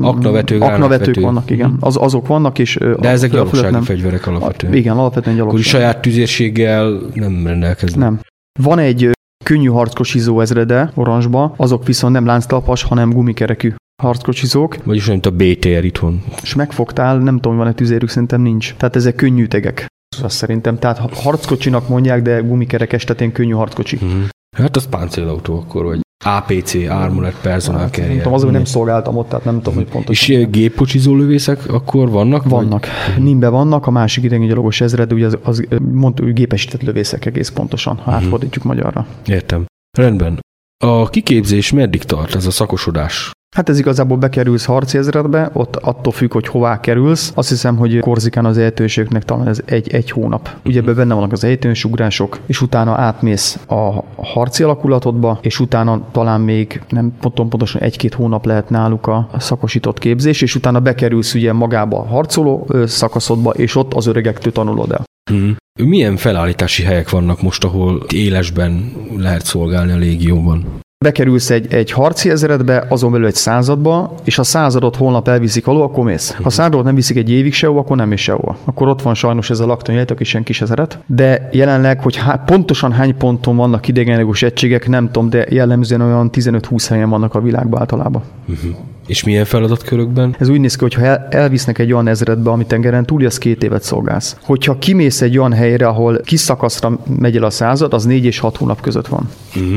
[0.00, 1.70] Aknavetők, aknavetők vannak, igen.
[1.70, 1.78] Mhm.
[1.80, 3.82] Az, azok vannak, és De ezek a gyalogsági nem.
[3.82, 4.74] fegyverek alapvetően.
[4.74, 5.80] Igen, alapvetően Akkor is gyalogság.
[5.80, 7.98] saját tüzérséggel nem rendelkeznek.
[7.98, 8.20] Nem.
[8.60, 9.10] Van egy
[9.44, 15.44] könnyű harckocsizó ezrede orancsba, azok viszont nem lánctalpas, hanem gumikerekű harckocsizók, Vagyis olyan, mint a
[15.44, 16.22] BTR itthon.
[16.42, 18.74] és megfogtál, nem tudom, van-e tüzérük, szerintem nincs.
[18.76, 19.86] Tehát ezek könnyű tegek.
[20.22, 20.78] Azt szerintem.
[20.78, 23.96] Tehát ha- harckocsinak mondják, de gumikerekes, tehát ilyen könnyű harckocsi.
[23.96, 24.22] Uh-huh.
[24.56, 28.08] Hát az páncélautó akkor, vagy APC, Armored Personal Hát, Carrier.
[28.08, 30.36] nem tudom, azon nem szolgáltam ott, tehát nem tudom, hogy És pontosan.
[30.36, 32.42] ilyen gépkocsizó lövészek akkor vannak?
[32.42, 32.50] vagy?
[32.50, 32.86] Vannak.
[33.18, 37.48] Nimbe vannak, a másik idegen gyalogos ezred, ugye az, az mondta, hogy gépesített lövészek egész
[37.50, 38.20] pontosan, ha Mhm.
[38.24, 39.06] átfordítjuk magyarra.
[39.26, 39.64] Értem.
[39.98, 40.38] Rendben.
[40.84, 43.30] A kiképzés meddig tart ez a szakosodás?
[43.56, 47.32] Hát ez igazából bekerülsz harci ezredbe, ott attól függ, hogy hová kerülsz.
[47.34, 50.48] Azt hiszem, hogy Korzikán az ejtőségnek talán ez egy, egy hónap.
[50.64, 56.08] Ugye ebben benne vannak az ejtős ugrások, és utána átmész a harci alakulatodba, és utána
[56.12, 61.34] talán még nem tudom pontosan egy-két hónap lehet náluk a szakosított képzés, és utána bekerülsz
[61.34, 65.04] ugye magába a harcoló szakaszodba, és ott az öregektől tanulod el.
[65.32, 65.56] Uh-huh.
[65.82, 70.84] Milyen felállítási helyek vannak most, ahol élesben lehet szolgálni a légióban?
[71.04, 75.82] Bekerülsz egy, egy harci ezredbe, azon belül egy századba, és ha századot holnap elviszik való,
[75.82, 76.34] akkor mész.
[76.42, 78.56] Ha századot nem viszik egy évig sehova, akkor nem mész sehova.
[78.64, 80.98] Akkor ott van sajnos ez a laktanyajt, aki senki se szeret.
[81.06, 86.30] De jelenleg, hogy há, pontosan hány ponton vannak idegenlegos egységek, nem tudom, de jellemzően olyan
[86.32, 88.22] 15-20 helyen vannak a világban általában.
[88.48, 88.76] Uh-huh.
[89.06, 90.36] És milyen feladatkörökben?
[90.38, 93.38] Ez úgy néz ki, hogy ha el, elvisznek egy olyan ezredbe, ami tengeren túl, az
[93.38, 94.36] két évet szolgálsz.
[94.42, 98.38] Hogyha kimész egy olyan helyre, ahol kis szakaszra megy el a század, az négy és
[98.38, 99.28] hat hónap között van.
[99.56, 99.76] Uh-huh.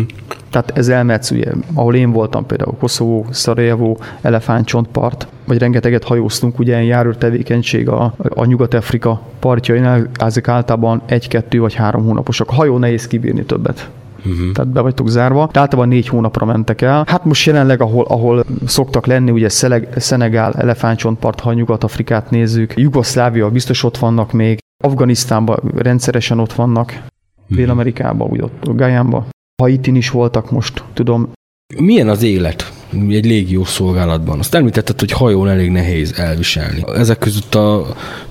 [0.50, 6.72] Tehát ez elmehetsz, ugye, ahol én voltam például, Koszovó, Szarajevó, Elefántcsontpart, vagy rengeteget hajóztunk, ugye
[6.72, 12.50] ilyen járőr tevékenység a, a Nyugat-Afrika partjainál, ezek általában egy-kettő vagy három hónaposak.
[12.50, 13.90] A hajó nehéz kibírni többet.
[14.26, 14.52] Uh-huh.
[14.52, 15.50] Tehát be vagytok zárva.
[15.52, 17.04] De általában négy hónapra mentek el.
[17.08, 23.50] Hát most jelenleg, ahol, ahol szoktak lenni, ugye Szeleg, Szenegál, Elefántcsontpart, ha Nyugat-Afrikát nézzük, Jugoszlávia
[23.50, 27.02] biztos ott vannak még, Afganisztánban rendszeresen ott vannak,
[27.48, 29.26] Dél-Amerikában, úgy ott Gajánban.
[29.60, 31.32] Haitin is voltak most, tudom.
[31.78, 34.40] Milyen az élet egy légió szolgálatban?
[34.40, 36.84] Azt említetted, hogy hajón elég nehéz elviselni.
[36.96, 37.86] Ezek között a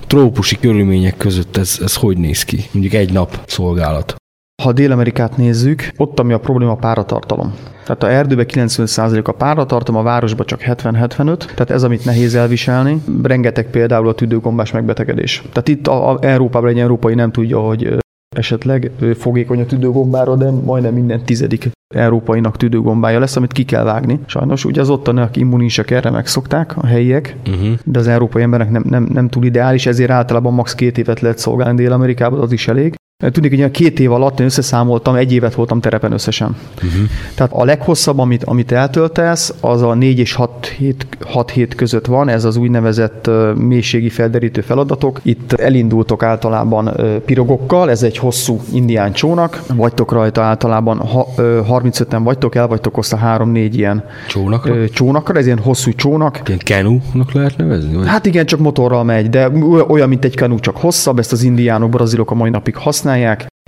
[0.07, 2.65] trópusi körülmények között ez, ez hogy néz ki?
[2.71, 4.15] Mondjuk egy nap szolgálat.
[4.63, 7.53] Ha Dél-Amerikát nézzük, ott ami a probléma a páratartalom.
[7.85, 13.01] Tehát a erdőben 90% a páratartom, a városban csak 70-75, tehát ez, amit nehéz elviselni.
[13.23, 15.43] Rengeteg például a tüdőgombás megbetegedés.
[15.51, 17.97] Tehát itt a, a Európában egy európai nem tudja, hogy
[18.35, 24.19] esetleg fogékony a tüdőgombára, de majdnem minden tizedik európainak tüdőgombája lesz, amit ki kell vágni.
[24.25, 27.77] Sajnos ugye az ottaniak immunisak erre megszokták, a helyiek, Uh-huh.
[27.83, 30.75] de az európai emberek nem, nem, nem túl ideális, ezért általában max.
[30.75, 32.95] két évet lehet szolgálni Dél-Amerikában, az is elég.
[33.23, 36.55] Tudni, hogy két év alatt én összeszámoltam, egy évet voltam terepen összesen.
[36.75, 37.09] Uh-huh.
[37.35, 42.05] Tehát a leghosszabb, amit, amit eltöltesz, az a 4 és 6 hét, 6 hét között
[42.05, 45.19] van, ez az úgynevezett mélységi felderítő feladatok.
[45.23, 46.91] Itt elindultok általában
[47.25, 53.19] pirogokkal, ez egy hosszú indián csónak, vagytok rajta általában, ha, 35-en vagytok, el vagytok osztva
[53.23, 54.89] 3-4 ilyen csónakra.
[54.89, 56.41] csónakra, ez ilyen hosszú csónak.
[56.45, 57.95] Ilyen kenúnak lehet nevezni?
[57.95, 58.07] Vagy?
[58.07, 59.49] Hát igen, csak motorral megy, de
[59.87, 63.07] olyan, mint egy kenú, csak hosszabb, ezt az indiánok, brazilok a mai napig használják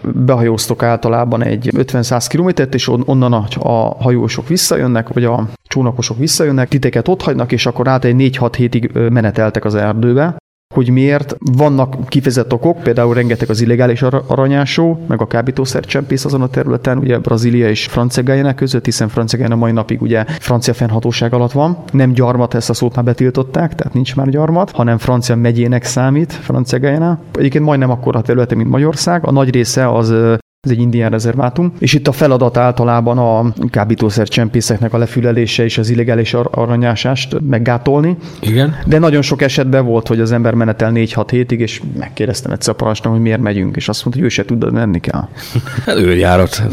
[0.04, 6.68] behajóztok általában egy 50-100 kilométert, és onnan a, a hajósok visszajönnek, vagy a csónakosok visszajönnek,
[6.68, 10.36] titeket ott hagynak, és akkor át egy 4-6 hétig meneteltek az erdőbe,
[10.72, 16.47] hogy miért vannak kifejezett okok, például rengeteg az illegális aranyásó, meg a kábítószercsempész azon a
[16.47, 21.34] területen, ugye Brazília és Francia Guyana között, hiszen Francia Guyana mai napig ugye francia fennhatóság
[21.34, 21.78] alatt van.
[21.91, 26.34] Nem gyarmat, ezt a szót már betiltották, tehát nincs már gyarmat, hanem francia megyének számít
[26.34, 27.19] Francia Guyana.
[27.38, 29.28] Egyébként majdnem akkor a területe, mint Magyarország.
[29.28, 30.13] A nagy része az
[30.66, 35.78] ez egy indián rezervátum, és itt a feladat általában a kábítószer csempészeknek a lefülelése és
[35.78, 38.18] az illegális aranyásást meggátolni.
[38.39, 38.76] Igen.
[38.86, 42.76] De nagyon sok esetben volt, hogy az ember menetel 4-6 hétig, és megkérdeztem egyszer a
[42.76, 45.28] parancsnok, hogy miért megyünk, és azt mondta, hogy ő se tud, menni kell.
[45.86, 46.64] Hát őrjárat.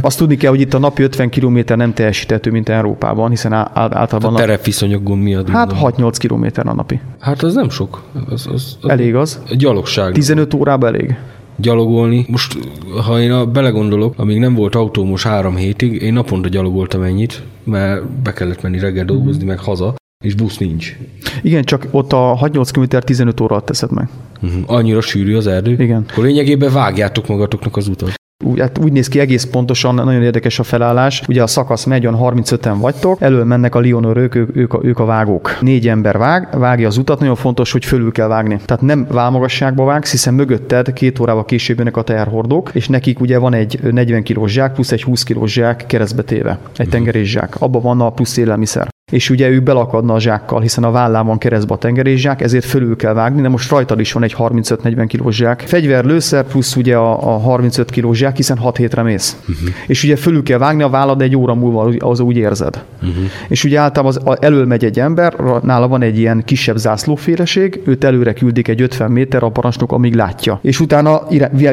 [0.00, 4.34] Azt tudni kell, hogy itt a napi 50 km nem teljesítető, mint Európában, hiszen általában...
[4.34, 5.48] A terepviszonyok gond miatt.
[5.48, 7.00] Hát 6-8 km a napi.
[7.20, 8.02] Hát az nem sok.
[8.28, 9.40] Az, az, az elég az.
[9.56, 10.12] Gyalogság.
[10.12, 11.16] 15 órában elég
[11.56, 12.26] gyalogolni.
[12.28, 12.58] Most,
[13.04, 18.06] ha én a, belegondolok, amíg nem volt autómos három hétig, én naponta gyalogoltam ennyit, mert
[18.08, 19.46] be kellett menni reggel dolgozni, mm.
[19.46, 19.94] meg haza,
[20.24, 20.96] és busz nincs.
[21.42, 24.08] Igen, csak ott a 6-8 km 15 óra teszed meg.
[24.42, 24.62] Uh-huh.
[24.66, 25.76] Annyira sűrű az erdő?
[25.78, 26.04] Igen.
[26.10, 28.14] Akkor lényegében vágjátok magatoknak az utat.
[28.44, 31.22] Úgy, hát úgy néz ki egész pontosan, nagyon érdekes a felállás.
[31.28, 34.98] Ugye a szakasz megy, olyan 35-en vagytok, elől mennek a Lionorők, ők, ők, a, ők
[34.98, 35.60] a vágók.
[35.60, 38.60] Négy ember vág, vágja az utat, nagyon fontos, hogy fölül kell vágni.
[38.64, 43.38] Tehát nem válmagasságba vágsz, hiszen mögötted két órával később jönnek a teherhordók, és nekik ugye
[43.38, 47.60] van egy 40 kilós zsák plusz egy 20 kilós zsák keresztbe téve, egy tengerés zsák.
[47.60, 51.74] Abban van a plusz élelmiszer és ugye ő belakadna a zsákkal, hiszen a vállában keresztbe
[51.74, 55.60] a tengerészsák, ezért fölül kell vágni, de most rajtad is van egy 35-40 kilós zsák.
[55.60, 59.36] Fegyver, lőszer plusz ugye a, a 35 kilós zsák, hiszen 6 hétre mész.
[59.40, 59.68] Uh-huh.
[59.86, 62.84] És ugye fölül kell vágni a vállad egy óra múlva, az úgy érzed.
[63.02, 63.24] Uh-huh.
[63.48, 68.04] És ugye általában az, elől megy egy ember, nála van egy ilyen kisebb zászlóféleség, őt
[68.04, 70.58] előre küldik egy 50 méter a parancsnok, amíg látja.
[70.62, 71.22] És utána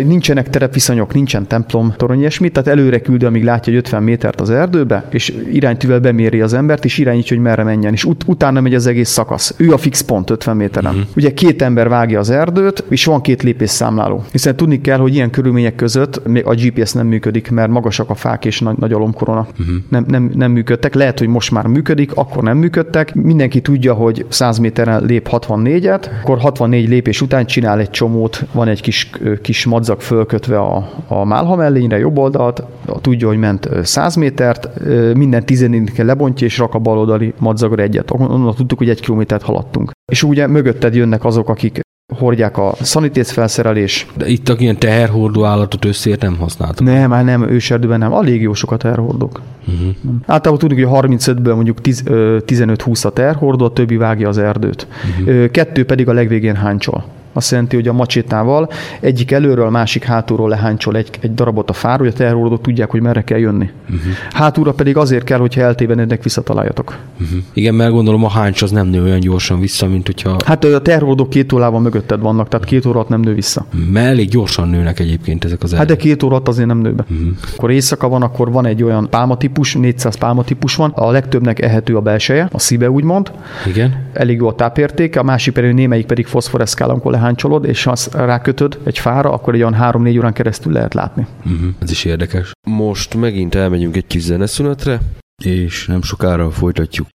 [0.04, 4.50] nincsenek terepviszonyok, nincsen templom, torony, ilyesmi, tehát előre küldi, amíg látja, hogy 50 métert az
[4.50, 8.62] erdőbe, és iránytűvel beméri az embert, és irány irányítja, hogy merre menjen, és ut- utána
[8.62, 9.54] megy az egész szakasz.
[9.58, 10.94] Ő a fix pont 50 méteren.
[10.94, 11.10] Uh-huh.
[11.16, 14.24] Ugye két ember vágja az erdőt, és van két lépés számláló.
[14.32, 18.16] Hiszen tudni kell, hogy ilyen körülmények között még a GPS nem működik, mert magasak a
[18.16, 19.48] fák és nagy, nagy alomkorona.
[19.60, 19.76] Uh-huh.
[19.90, 20.94] Nem, nem, nem működtek.
[20.94, 23.16] Lehet, hogy most már működik, akkor nem működtek.
[23.16, 28.68] Mindenki tudja, hogy 100 méteren lép 64-et, akkor 64 lépés után csinál egy csomót, van
[28.68, 29.10] egy kis,
[29.42, 32.64] kis madzak fölkötve a, a málha mellényre, jobb oldalt,
[33.02, 34.70] tudja, hogy ment 100 métert,
[35.14, 38.12] minden 14 kell lebontja, és rak a bal oldali madzagra egyet.
[38.12, 39.92] Onnan tudtuk, hogy egy kilométert haladtunk.
[40.12, 41.82] És ugye mögötted jönnek azok, akik
[42.16, 44.08] hordják a szanitész felszerelés.
[44.16, 46.86] De itt a ilyen teherhordó állatot összért nem használtak?
[46.86, 48.14] Nem, már nem, őserdőben nem.
[48.14, 49.42] A légiósok a teherhordók.
[49.68, 49.96] Uh-huh.
[50.26, 54.88] Általában tudjuk, hogy 35-ből mondjuk 15-20 a teherhordó, a többi vágja az erdőt.
[55.20, 55.50] Uh-huh.
[55.52, 57.06] Kettő pedig a legvégén háncsol.
[57.34, 58.70] Azt jelenti, hogy a macsétával
[59.00, 63.02] egyik előről, másik hátulról leháncsol egy, egy darabot a fáról, hogy a terrorodok tudják, hogy
[63.02, 63.70] merre kell jönni.
[63.84, 64.12] Uh-huh.
[64.32, 66.98] Hátulra pedig azért kell, hogyha eltévenednek, visszataláljatok.
[67.22, 67.40] Uh-huh.
[67.54, 70.38] Igen, mert gondolom a háncs az nem nő olyan gyorsan vissza, mint hogyha...
[70.46, 73.66] Hát a terrorodok két órában mögötted vannak, tehát két órát nem nő vissza.
[73.92, 77.06] Mert elég gyorsan nőnek egyébként ezek az Hát de két órát azért nem nő be.
[77.10, 77.28] Uh-huh.
[77.56, 82.02] Akkor éjszaka van, akkor van egy olyan pálmatípus, 400 pálmatípus van, a legtöbbnek ehető a
[82.02, 83.32] belseje, a szíve úgymond.
[83.68, 83.96] Igen.
[84.14, 88.14] Elég jó a tápértéke, a másik pedig némelyik pedig foszforeszkál, amikor lehánycsolod, és ha azt
[88.14, 91.28] rákötöd egy fára, akkor egy olyan 3-4 órán keresztül lehet látni.
[91.46, 91.70] Uh-huh.
[91.80, 92.52] Ez is érdekes.
[92.68, 95.00] Most megint elmegyünk egy kis zeneszünetre,
[95.44, 97.08] és nem sokára folytatjuk.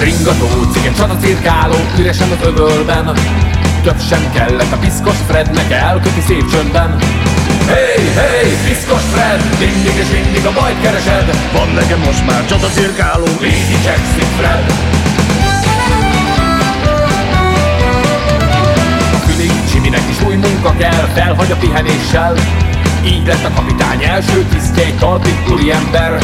[0.00, 3.16] Ringató, cigen, a cirkáló, üresen az öbölben
[3.82, 6.98] Több sem kellett, a piszkos Frednek elköti szép csöndben
[7.72, 11.26] Hey, hey, piszkos Fred, mindig és mindig a bajt keresed.
[11.52, 14.64] Van nekem most már csatacirkáló, így igyekszik Fred.
[19.16, 22.34] A fülig Csiminek is új munka kell, felhagy a pihenéssel.
[23.04, 26.22] Így lett a kapitány első tisztje egy talpig ember.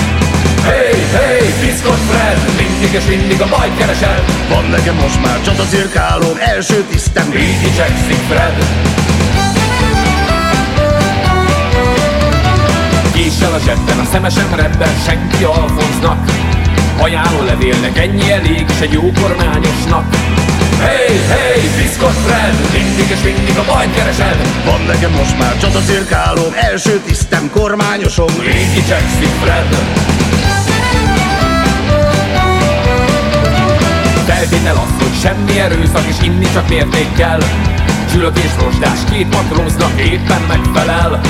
[0.62, 4.24] Hey, hey, piszkos Fred, mindig és mindig a bajt keresed.
[4.48, 7.32] Van nekem most már csatacirkáló, első tisztem.
[7.32, 8.56] Így igyekszik Fred
[13.24, 16.30] Késsel a zsebben, a szemesen redben senki Alfonznak
[16.98, 20.14] Ajánló levélnek ennyi elég, egy jó kormányosnak.
[20.80, 24.36] Hey, hey, piszkos Fred, mindig és mindig a bajt keresed.
[24.64, 28.28] Van nekem most már csatacirkálóm, első tisztem, kormányosom.
[28.28, 29.76] Így igyekszik Fred
[34.26, 37.38] Feltétel az, hogy semmi erőszak és inni csak mértékkel.
[38.10, 41.20] Csülök és rostás két matróznak éppen megfelel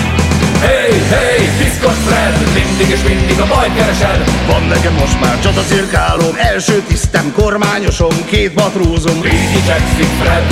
[0.65, 4.21] Hey, hey, piszkos Fred, mindig és mindig a bajt keresed.
[4.47, 9.17] Van nekem most már csatacirkálóm, első tisztem, kormányosom, két matrózom.
[9.17, 10.47] Így igyekszik Fred.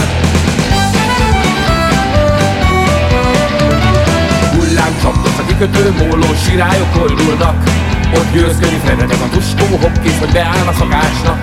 [4.55, 7.57] Hullám csapdos a kikötő móló sirályok koldulnak
[8.15, 11.39] Ott győzködik Frednek a tuskó hopkész, hogy beáll a szakácsnak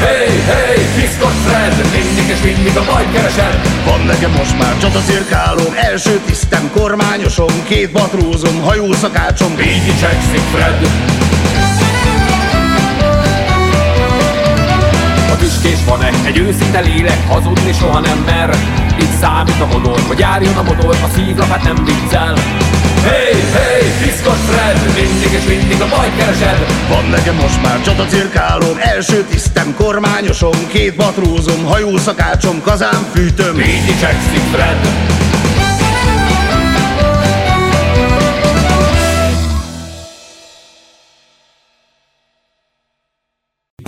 [0.00, 5.74] Hey, hey, piszkos Fred, mindig és mindig a bajt keresed Van nekem most már csatacirkálóm,
[5.76, 9.52] első tisztem, kormányosom, két matrózom, hajószakácsom.
[9.52, 10.88] Így igyekszik Fred.
[15.32, 16.10] A tüskés van-e?
[16.26, 18.56] Egy őszinte lélek, hazudni soha nem mer.
[18.98, 22.34] Itt számít a modor, hogy járjon a modor, a szívlapát nem viccel
[23.04, 28.76] Hey, hey, piszkos Fred, mindig és mindig a bajt keresed Van nekem most már csatacirkálóm,
[28.80, 33.60] első tisztem, kormányosom, két matrózom, hajószakácsom, kazánfűtőm.
[33.60, 35.22] Így igyekszik Fred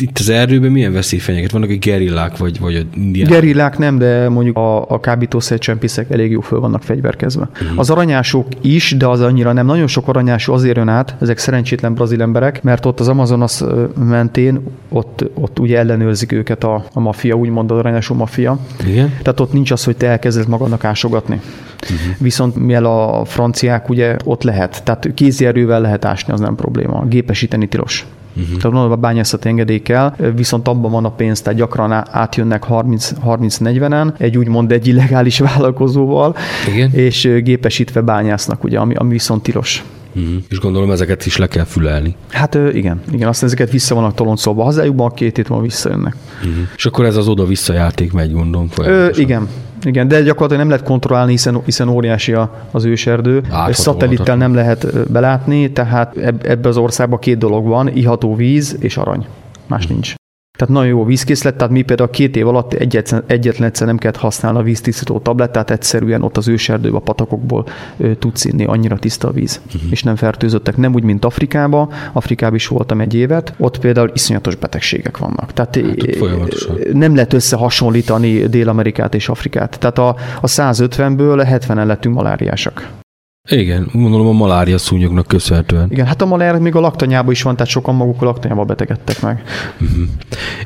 [0.01, 1.51] Itt az erdőben milyen veszély fenyeget?
[1.51, 3.29] Vannak egy gerillák, vagy, vagy a indián?
[3.31, 7.49] Gerillák nem, de mondjuk a, a kábítószercsempészek elég jó föl vannak fegyverkezve.
[7.61, 7.79] Mhm.
[7.79, 9.67] Az aranyások is, de az annyira nem.
[9.67, 13.63] Nagyon sok aranyású azért jön át, ezek szerencsétlen brazil emberek, mert ott az Amazonas
[13.99, 18.59] mentén, ott, ott ugye ellenőrzik őket a, a maffia, úgymond az aranyású maffia.
[18.87, 19.09] Igen?
[19.23, 21.41] Tehát ott nincs az, hogy te elkezded magadnak ásogatni.
[21.83, 22.17] Uh-huh.
[22.19, 27.05] Viszont mivel a franciák ugye ott lehet, tehát kézi erővel lehet ásni, az nem probléma.
[27.09, 28.07] Gépesíteni tilos.
[28.37, 28.57] Uh-huh.
[28.57, 34.13] Tehát a bányászati engedély kell, viszont abban van a pénz, tehát gyakran átjönnek 30 30-40-en,
[34.19, 36.37] egy úgymond egy illegális vállalkozóval,
[36.69, 36.91] Igen.
[36.93, 39.85] és gépesítve bányásznak, ugye, ami, ami viszont tilos.
[40.15, 40.43] Uh-huh.
[40.49, 42.17] És gondolom ezeket is le kell fülelni.
[42.31, 46.17] Hát igen, igen, aztán ezeket vissza vannak toloncolva hazájukban, két hét múlva visszajönnek.
[46.39, 46.55] Uh-huh.
[46.77, 48.69] És akkor ez az oda-vissza játék megy, gondolom.
[48.77, 49.49] Ö, igen,
[49.83, 52.35] igen, de gyakorlatilag nem lehet kontrollálni, hiszen, hiszen óriási
[52.71, 53.37] az őserdő.
[53.37, 53.73] Áthatolhatatlan.
[53.73, 58.97] Szatellittel nem lehet belátni, tehát eb, ebbe az országban két dolog van, iható víz és
[58.97, 59.27] arany.
[59.67, 60.15] Más nincs.
[60.57, 64.17] Tehát nagyon jó vízkészlet, tehát mi például két év alatt egyetlen, egyetlen egyszer nem kellett
[64.17, 69.29] használni a víztisztító tablettát, egyszerűen ott az őserdőben, a patakokból ö, tudsz inni, annyira tiszta
[69.29, 69.61] a víz.
[69.67, 69.91] Uh-huh.
[69.91, 71.91] És nem fertőzöttek, nem úgy, mint Afrikában.
[72.13, 75.53] Afrikában is voltam egy évet, ott például iszonyatos betegségek vannak.
[75.53, 79.79] Tehát Hát nem lehet összehasonlítani Dél-Amerikát és Afrikát.
[79.79, 80.09] Tehát a,
[80.41, 83.05] a 150-ből 70-en lettünk maláriásak.
[83.49, 85.91] Igen, gondolom a malária szúnyognak köszönhetően.
[85.91, 89.21] Igen, hát a malária még a laktanyában is van, tehát sokan maguk a laktanyába betegedtek
[89.23, 89.43] meg.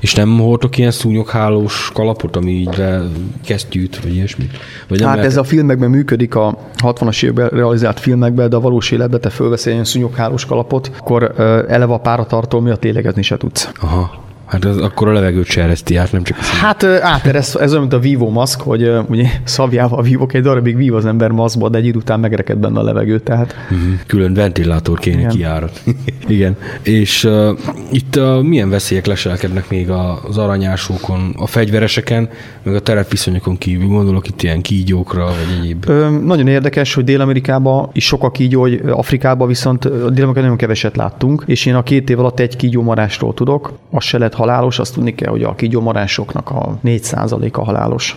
[0.00, 3.02] És nem hordok ilyen szúnyoghálós kalapot, ami így le
[3.44, 4.46] kesztyűt, vagy ilyesmi?
[4.88, 8.60] Vagy nem hát lehet- ez a filmekben működik, a 60-as években realizált filmekben, de a
[8.60, 11.34] valós életben te fölveszel ilyen szúnyoghálós kalapot, akkor
[11.68, 13.70] eleve a páratartó miatt lélegezni se tudsz.
[13.80, 14.28] Aha.
[14.50, 16.42] Hát ez akkor a levegőt se ereszti át, nem csak a.
[16.60, 20.94] Hát áteresz, ez olyan, mint a Vivo maszk, hogy ugye szavjával vívok egy darabig vív
[20.94, 23.78] az ember maszkba, de egy idő után megreked benne a levegő, tehát Mhm.
[24.06, 25.30] Külön ventilátor kéne Igen.
[25.30, 25.82] kiárat.
[26.28, 26.56] Igen.
[26.82, 27.48] És uh,
[27.92, 32.28] itt uh, milyen veszélyek leselkednek még a- az aranyásókon, a fegyvereseken,
[32.62, 33.86] meg a terepviszonyokon kívül?
[33.86, 35.84] Gondolok itt ilyen kígyókra, vagy egyéb.
[35.88, 40.96] Ö, nagyon érdekes, hogy Dél-Amerikában is sok a kígyó, hogy Afrikában viszont Dél-Amerikában nagyon keveset
[40.96, 44.94] láttunk, és én a két év alatt egy kígyómarásról tudok, az se lett halálos, azt
[44.94, 48.16] tudni kell, hogy a kígyómarásoknak a 4%-a halálos.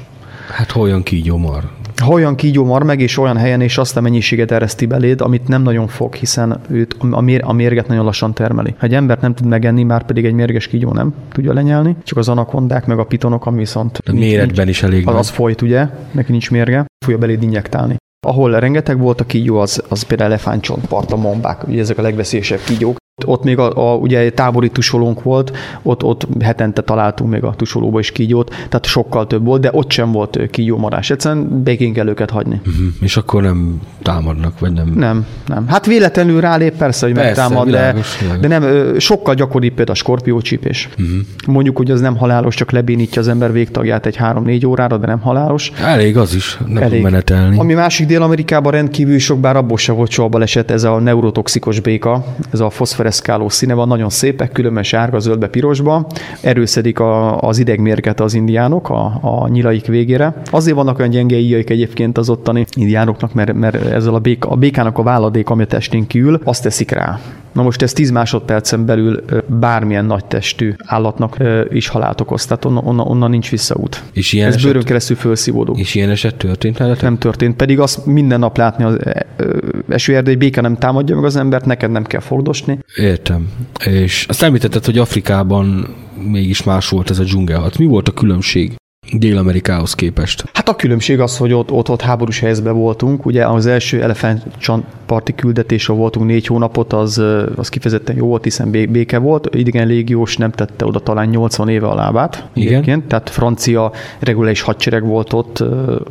[0.49, 1.63] Hát hol jön kígyó mar?
[2.01, 5.47] Ha olyan kígyó mar meg, és olyan helyen, és azt a mennyiséget ereszti beléd, amit
[5.47, 8.75] nem nagyon fog, hiszen őt a, mér, a mérget nagyon lassan termeli.
[8.77, 12.17] Ha egy embert nem tud megenni, már pedig egy mérges kígyó nem tudja lenyelni, csak
[12.17, 15.87] az anakondák meg a pitonok, ami viszont A méretben is elég az, az folyt, ugye,
[16.11, 17.95] neki nincs mérge, fogja beléd injektálni.
[18.27, 22.59] Ahol rengeteg volt a kígyó, az, az például elefántcsontpart, a mombák, ugye ezek a legveszélyesebb
[22.65, 22.97] kígyók.
[23.25, 27.99] Ott még a, a ugye tábori tusolónk volt, ott, ott hetente találtunk még a tusolóba
[27.99, 31.09] is kígyót, tehát sokkal több volt, de ott sem volt kígyómarás.
[31.09, 32.61] Egyszerűen békén kell őket hagyni.
[32.65, 32.85] Mhm.
[33.01, 34.93] És akkor nem támadnak, vagy nem?
[34.95, 35.67] Nem, nem.
[35.67, 39.99] Hát véletlenül rálép persze, hogy Persze, megtámad, de, világos, de nem, sokkal gyakoribb például a
[39.99, 40.89] skorpiócsípés.
[40.97, 41.07] Mhm.
[41.07, 41.25] Uh-huh.
[41.47, 45.19] Mondjuk, hogy az nem halálos, csak lebénítja az ember végtagját egy 3-4 órára, de nem
[45.19, 45.71] halálos.
[45.81, 47.01] Elég az is, nem Elég.
[47.01, 47.57] menetelni.
[47.59, 52.25] Ami másik Dél-Amerikában rendkívül sok, bár abból se volt soha baleset, ez a neurotoxikus béka,
[52.51, 52.69] ez a
[53.03, 56.07] foszfereszkáló színe van, nagyon szépek, különben sárga, zöldbe, pirosba.
[56.41, 60.41] Erőszedik a, az idegmérget az indiánok a, a nyilaik végére.
[60.51, 64.55] Azért vannak olyan gyenge íjaik egyébként az ottani indiánoknak, mert, mert ezzel a, béka, a
[64.55, 67.19] békának a váladék, ami a testén kiül, azt teszik rá.
[67.53, 71.37] Na most ez 10 másodpercen belül bármilyen nagy testű állatnak
[71.69, 74.03] is halált okoz, tehát onnan, onnan, onnan nincs visszaút.
[74.13, 75.75] És ilyen Ez eset- bőrön keresztül felszívódó.
[75.77, 77.01] És ilyen eset történt veletek?
[77.03, 78.95] Nem történt, pedig azt minden nap látni az
[79.37, 79.57] ö,
[79.89, 82.79] esőerdei béke nem támadja meg az embert, neked nem kell fogdosni.
[82.95, 83.49] Értem.
[83.85, 85.95] És azt említetted, hogy Afrikában
[86.31, 87.77] mégis más volt ez a dzsungelharc.
[87.77, 88.75] Mi volt a különbség
[89.11, 90.43] Dél-Amerikához képest?
[90.53, 93.25] Hát a különbség az, hogy ott, ott, ott háborús helyzetben voltunk.
[93.25, 97.17] Ugye az első elefántcsontparti küldetésre voltunk négy hónapot, az,
[97.55, 99.55] az kifejezetten jó volt, hiszen bé- béke volt.
[99.55, 102.47] Idegen légiós nem tette oda talán 80 éve a lábát.
[102.53, 102.73] Igen.
[102.73, 105.59] Egyébként, tehát francia reguláris hadsereg volt ott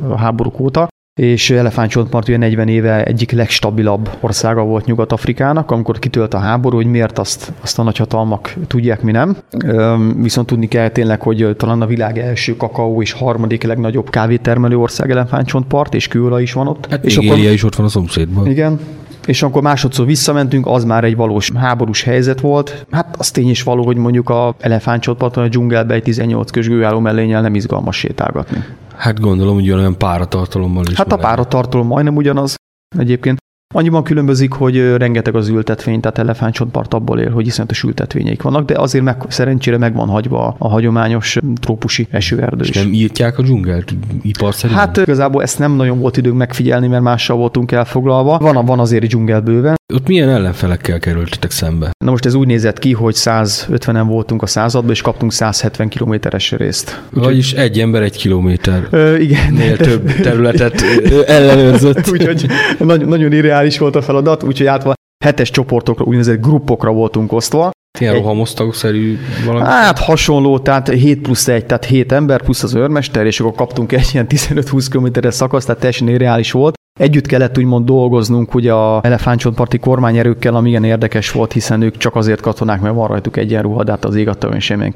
[0.09, 6.35] a háborúk óta és Elefántcsontpart ugye 40 éve egyik legstabilabb országa volt Nyugat-Afrikának, amikor kitölt
[6.35, 9.37] a háború, hogy miért azt, azt a nagyhatalmak tudják, mi nem.
[9.65, 14.79] Üm, viszont tudni kell tényleg, hogy talán a világ első kakaó és harmadik legnagyobb kávétermelő
[14.79, 16.87] ország Elefántcsontpart, és kőolaj is van ott.
[16.91, 18.47] Hát és Nigéria is ott van a szomszédban.
[18.47, 18.81] igen.
[19.27, 22.87] És akkor másodszor visszamentünk, az már egy valós háborús helyzet volt.
[22.91, 27.43] Hát az tény is való, hogy mondjuk a elefántcsontparton a dzsungelbe egy 18 közgőálló mellénnyel
[27.43, 28.65] nem izgalmas sétálgatni.
[29.03, 30.97] Hát gondolom, hogy olyan páratartalommal is.
[30.97, 32.55] Hát a páratartalom majdnem ugyanaz
[32.99, 33.39] egyébként.
[33.73, 38.79] Annyiban különbözik, hogy rengeteg az ültetvény, tehát elefántcsontpart abból él, hogy iszonyatos ültetvényeik vannak, de
[38.79, 42.77] azért meg, szerencsére meg van hagyva a hagyományos trópusi esőerdő És is.
[42.77, 44.79] nem írtják a dzsungelt iparszerűen?
[44.79, 48.39] Hát igazából ezt nem nagyon volt időnk megfigyelni, mert mással voltunk elfoglalva.
[48.39, 49.75] Van, van azért dzsungel bőven.
[49.95, 51.91] Ott milyen ellenfelekkel kerültetek szembe?
[52.05, 56.51] Na most ez úgy nézett ki, hogy 150-en voltunk a században, és kaptunk 170 kilométeres
[56.51, 57.03] részt.
[57.11, 58.87] Vagyis egy ember egy kilométer.
[58.91, 59.53] Ö, igen.
[59.53, 60.83] Nél több területet
[61.27, 62.11] ellenőrzött.
[62.11, 62.47] úgyhogy
[62.79, 64.93] nagyon, nagyon irreális volt a feladat, úgyhogy átva
[65.25, 67.71] hetes csoportokra, úgynevezett gruppokra voltunk osztva.
[67.99, 69.65] Ilyen rohamosztagszerű valami.
[69.65, 73.93] Hát hasonló, tehát 7 plusz 1, tehát 7 ember plusz az őrmester, és akkor kaptunk
[73.93, 76.75] egy ilyen 15-20 kilométeres szakaszt, tehát teljesen irreális volt.
[77.01, 82.17] Együtt kellett úgymond dolgoznunk ugye a elefántcsontparti kormányerőkkel, ami igen érdekes volt, hiszen ők csak
[82.17, 84.95] azért katonák, mert van rajtuk egyenruha, de hát az ég adta, hogy semmilyen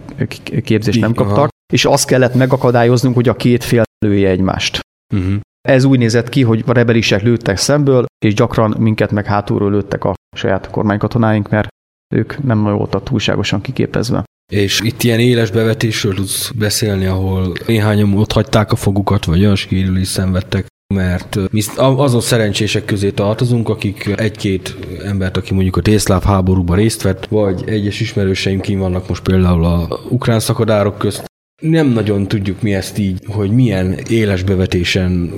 [0.65, 1.27] képzést nem Így, aha.
[1.27, 1.49] kaptak.
[1.73, 4.81] És azt kellett megakadályoznunk, hogy a két fél lője egymást.
[5.15, 5.35] Uh-huh.
[5.67, 10.05] Ez úgy nézett ki, hogy a rebelisek lőttek szemből, és gyakran minket meg hátulról lőttek
[10.05, 11.69] a saját kormánykatonáink, mert
[12.15, 14.25] ők nem voltak túlságosan kiképezve.
[14.53, 19.57] És itt ilyen éles bevetésről tudsz beszélni, ahol néhányan ott hagyták a fogukat, vagy olyan
[19.57, 26.23] sérülést szenvedtek, mert mi azon szerencsések közé tartozunk, akik egy-két embert, aki mondjuk a délszláv
[26.23, 31.25] háborúban részt vett, vagy egyes ismerőseim kim vannak most például a ukrán szakadárok közt.
[31.63, 35.33] Nem nagyon tudjuk mi ezt így, hogy milyen éles bevetésen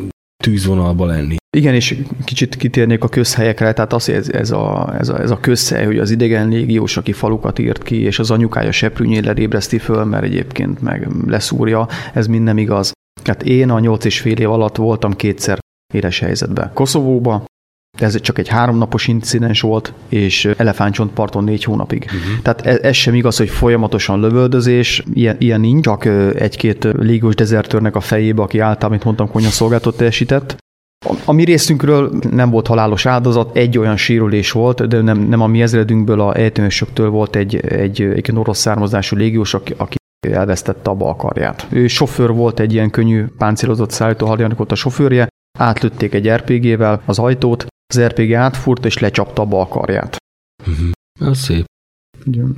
[0.45, 1.37] tűzvonalba lenni.
[1.57, 5.41] Igen, és kicsit kitérnék a közhelyekre, tehát az, ez, ez, a, ez, a, ez a
[5.41, 10.05] közhely, hogy az idegen légiós, aki falukat írt ki, és az anyukája seprűnyét lerébreszti föl,
[10.05, 12.93] mert egyébként meg leszúrja, ez mind nem igaz.
[13.25, 15.59] Hát én a nyolc és fél év alatt voltam kétszer
[15.95, 16.71] éles helyzetben.
[16.75, 17.45] Koszovóba,
[17.99, 22.05] ez csak egy háromnapos incidens volt, és elefántcsontparton négy hónapig.
[22.05, 22.43] Uh-huh.
[22.43, 27.35] Tehát ez, ez sem igaz, hogy folyamatosan lövöldözés, ilyen, ilyen nincs, csak egy-két ö, légós
[27.35, 30.57] dezertőrnek a fejébe, aki által, mint mondtam, konyhaszolgálatot teljesített.
[31.07, 35.41] A, a mi részünkről nem volt halálos áldozat, egy olyan sérülés volt, de nem, nem
[35.41, 39.97] a mi ezredünkből, a ejtőnösöktől volt egy, egy, egy orosz származású légiós, aki, aki
[40.29, 41.67] elvesztette a bal karját.
[41.71, 45.29] Ő sofőr volt, egy ilyen könnyű páncélozott szállító hadjának volt a sofőrje,
[45.59, 50.17] átlőtték egy RPG-vel az ajtót, az RPG átfúrt és lecsapta a bal karját.
[51.21, 51.65] Ez szép.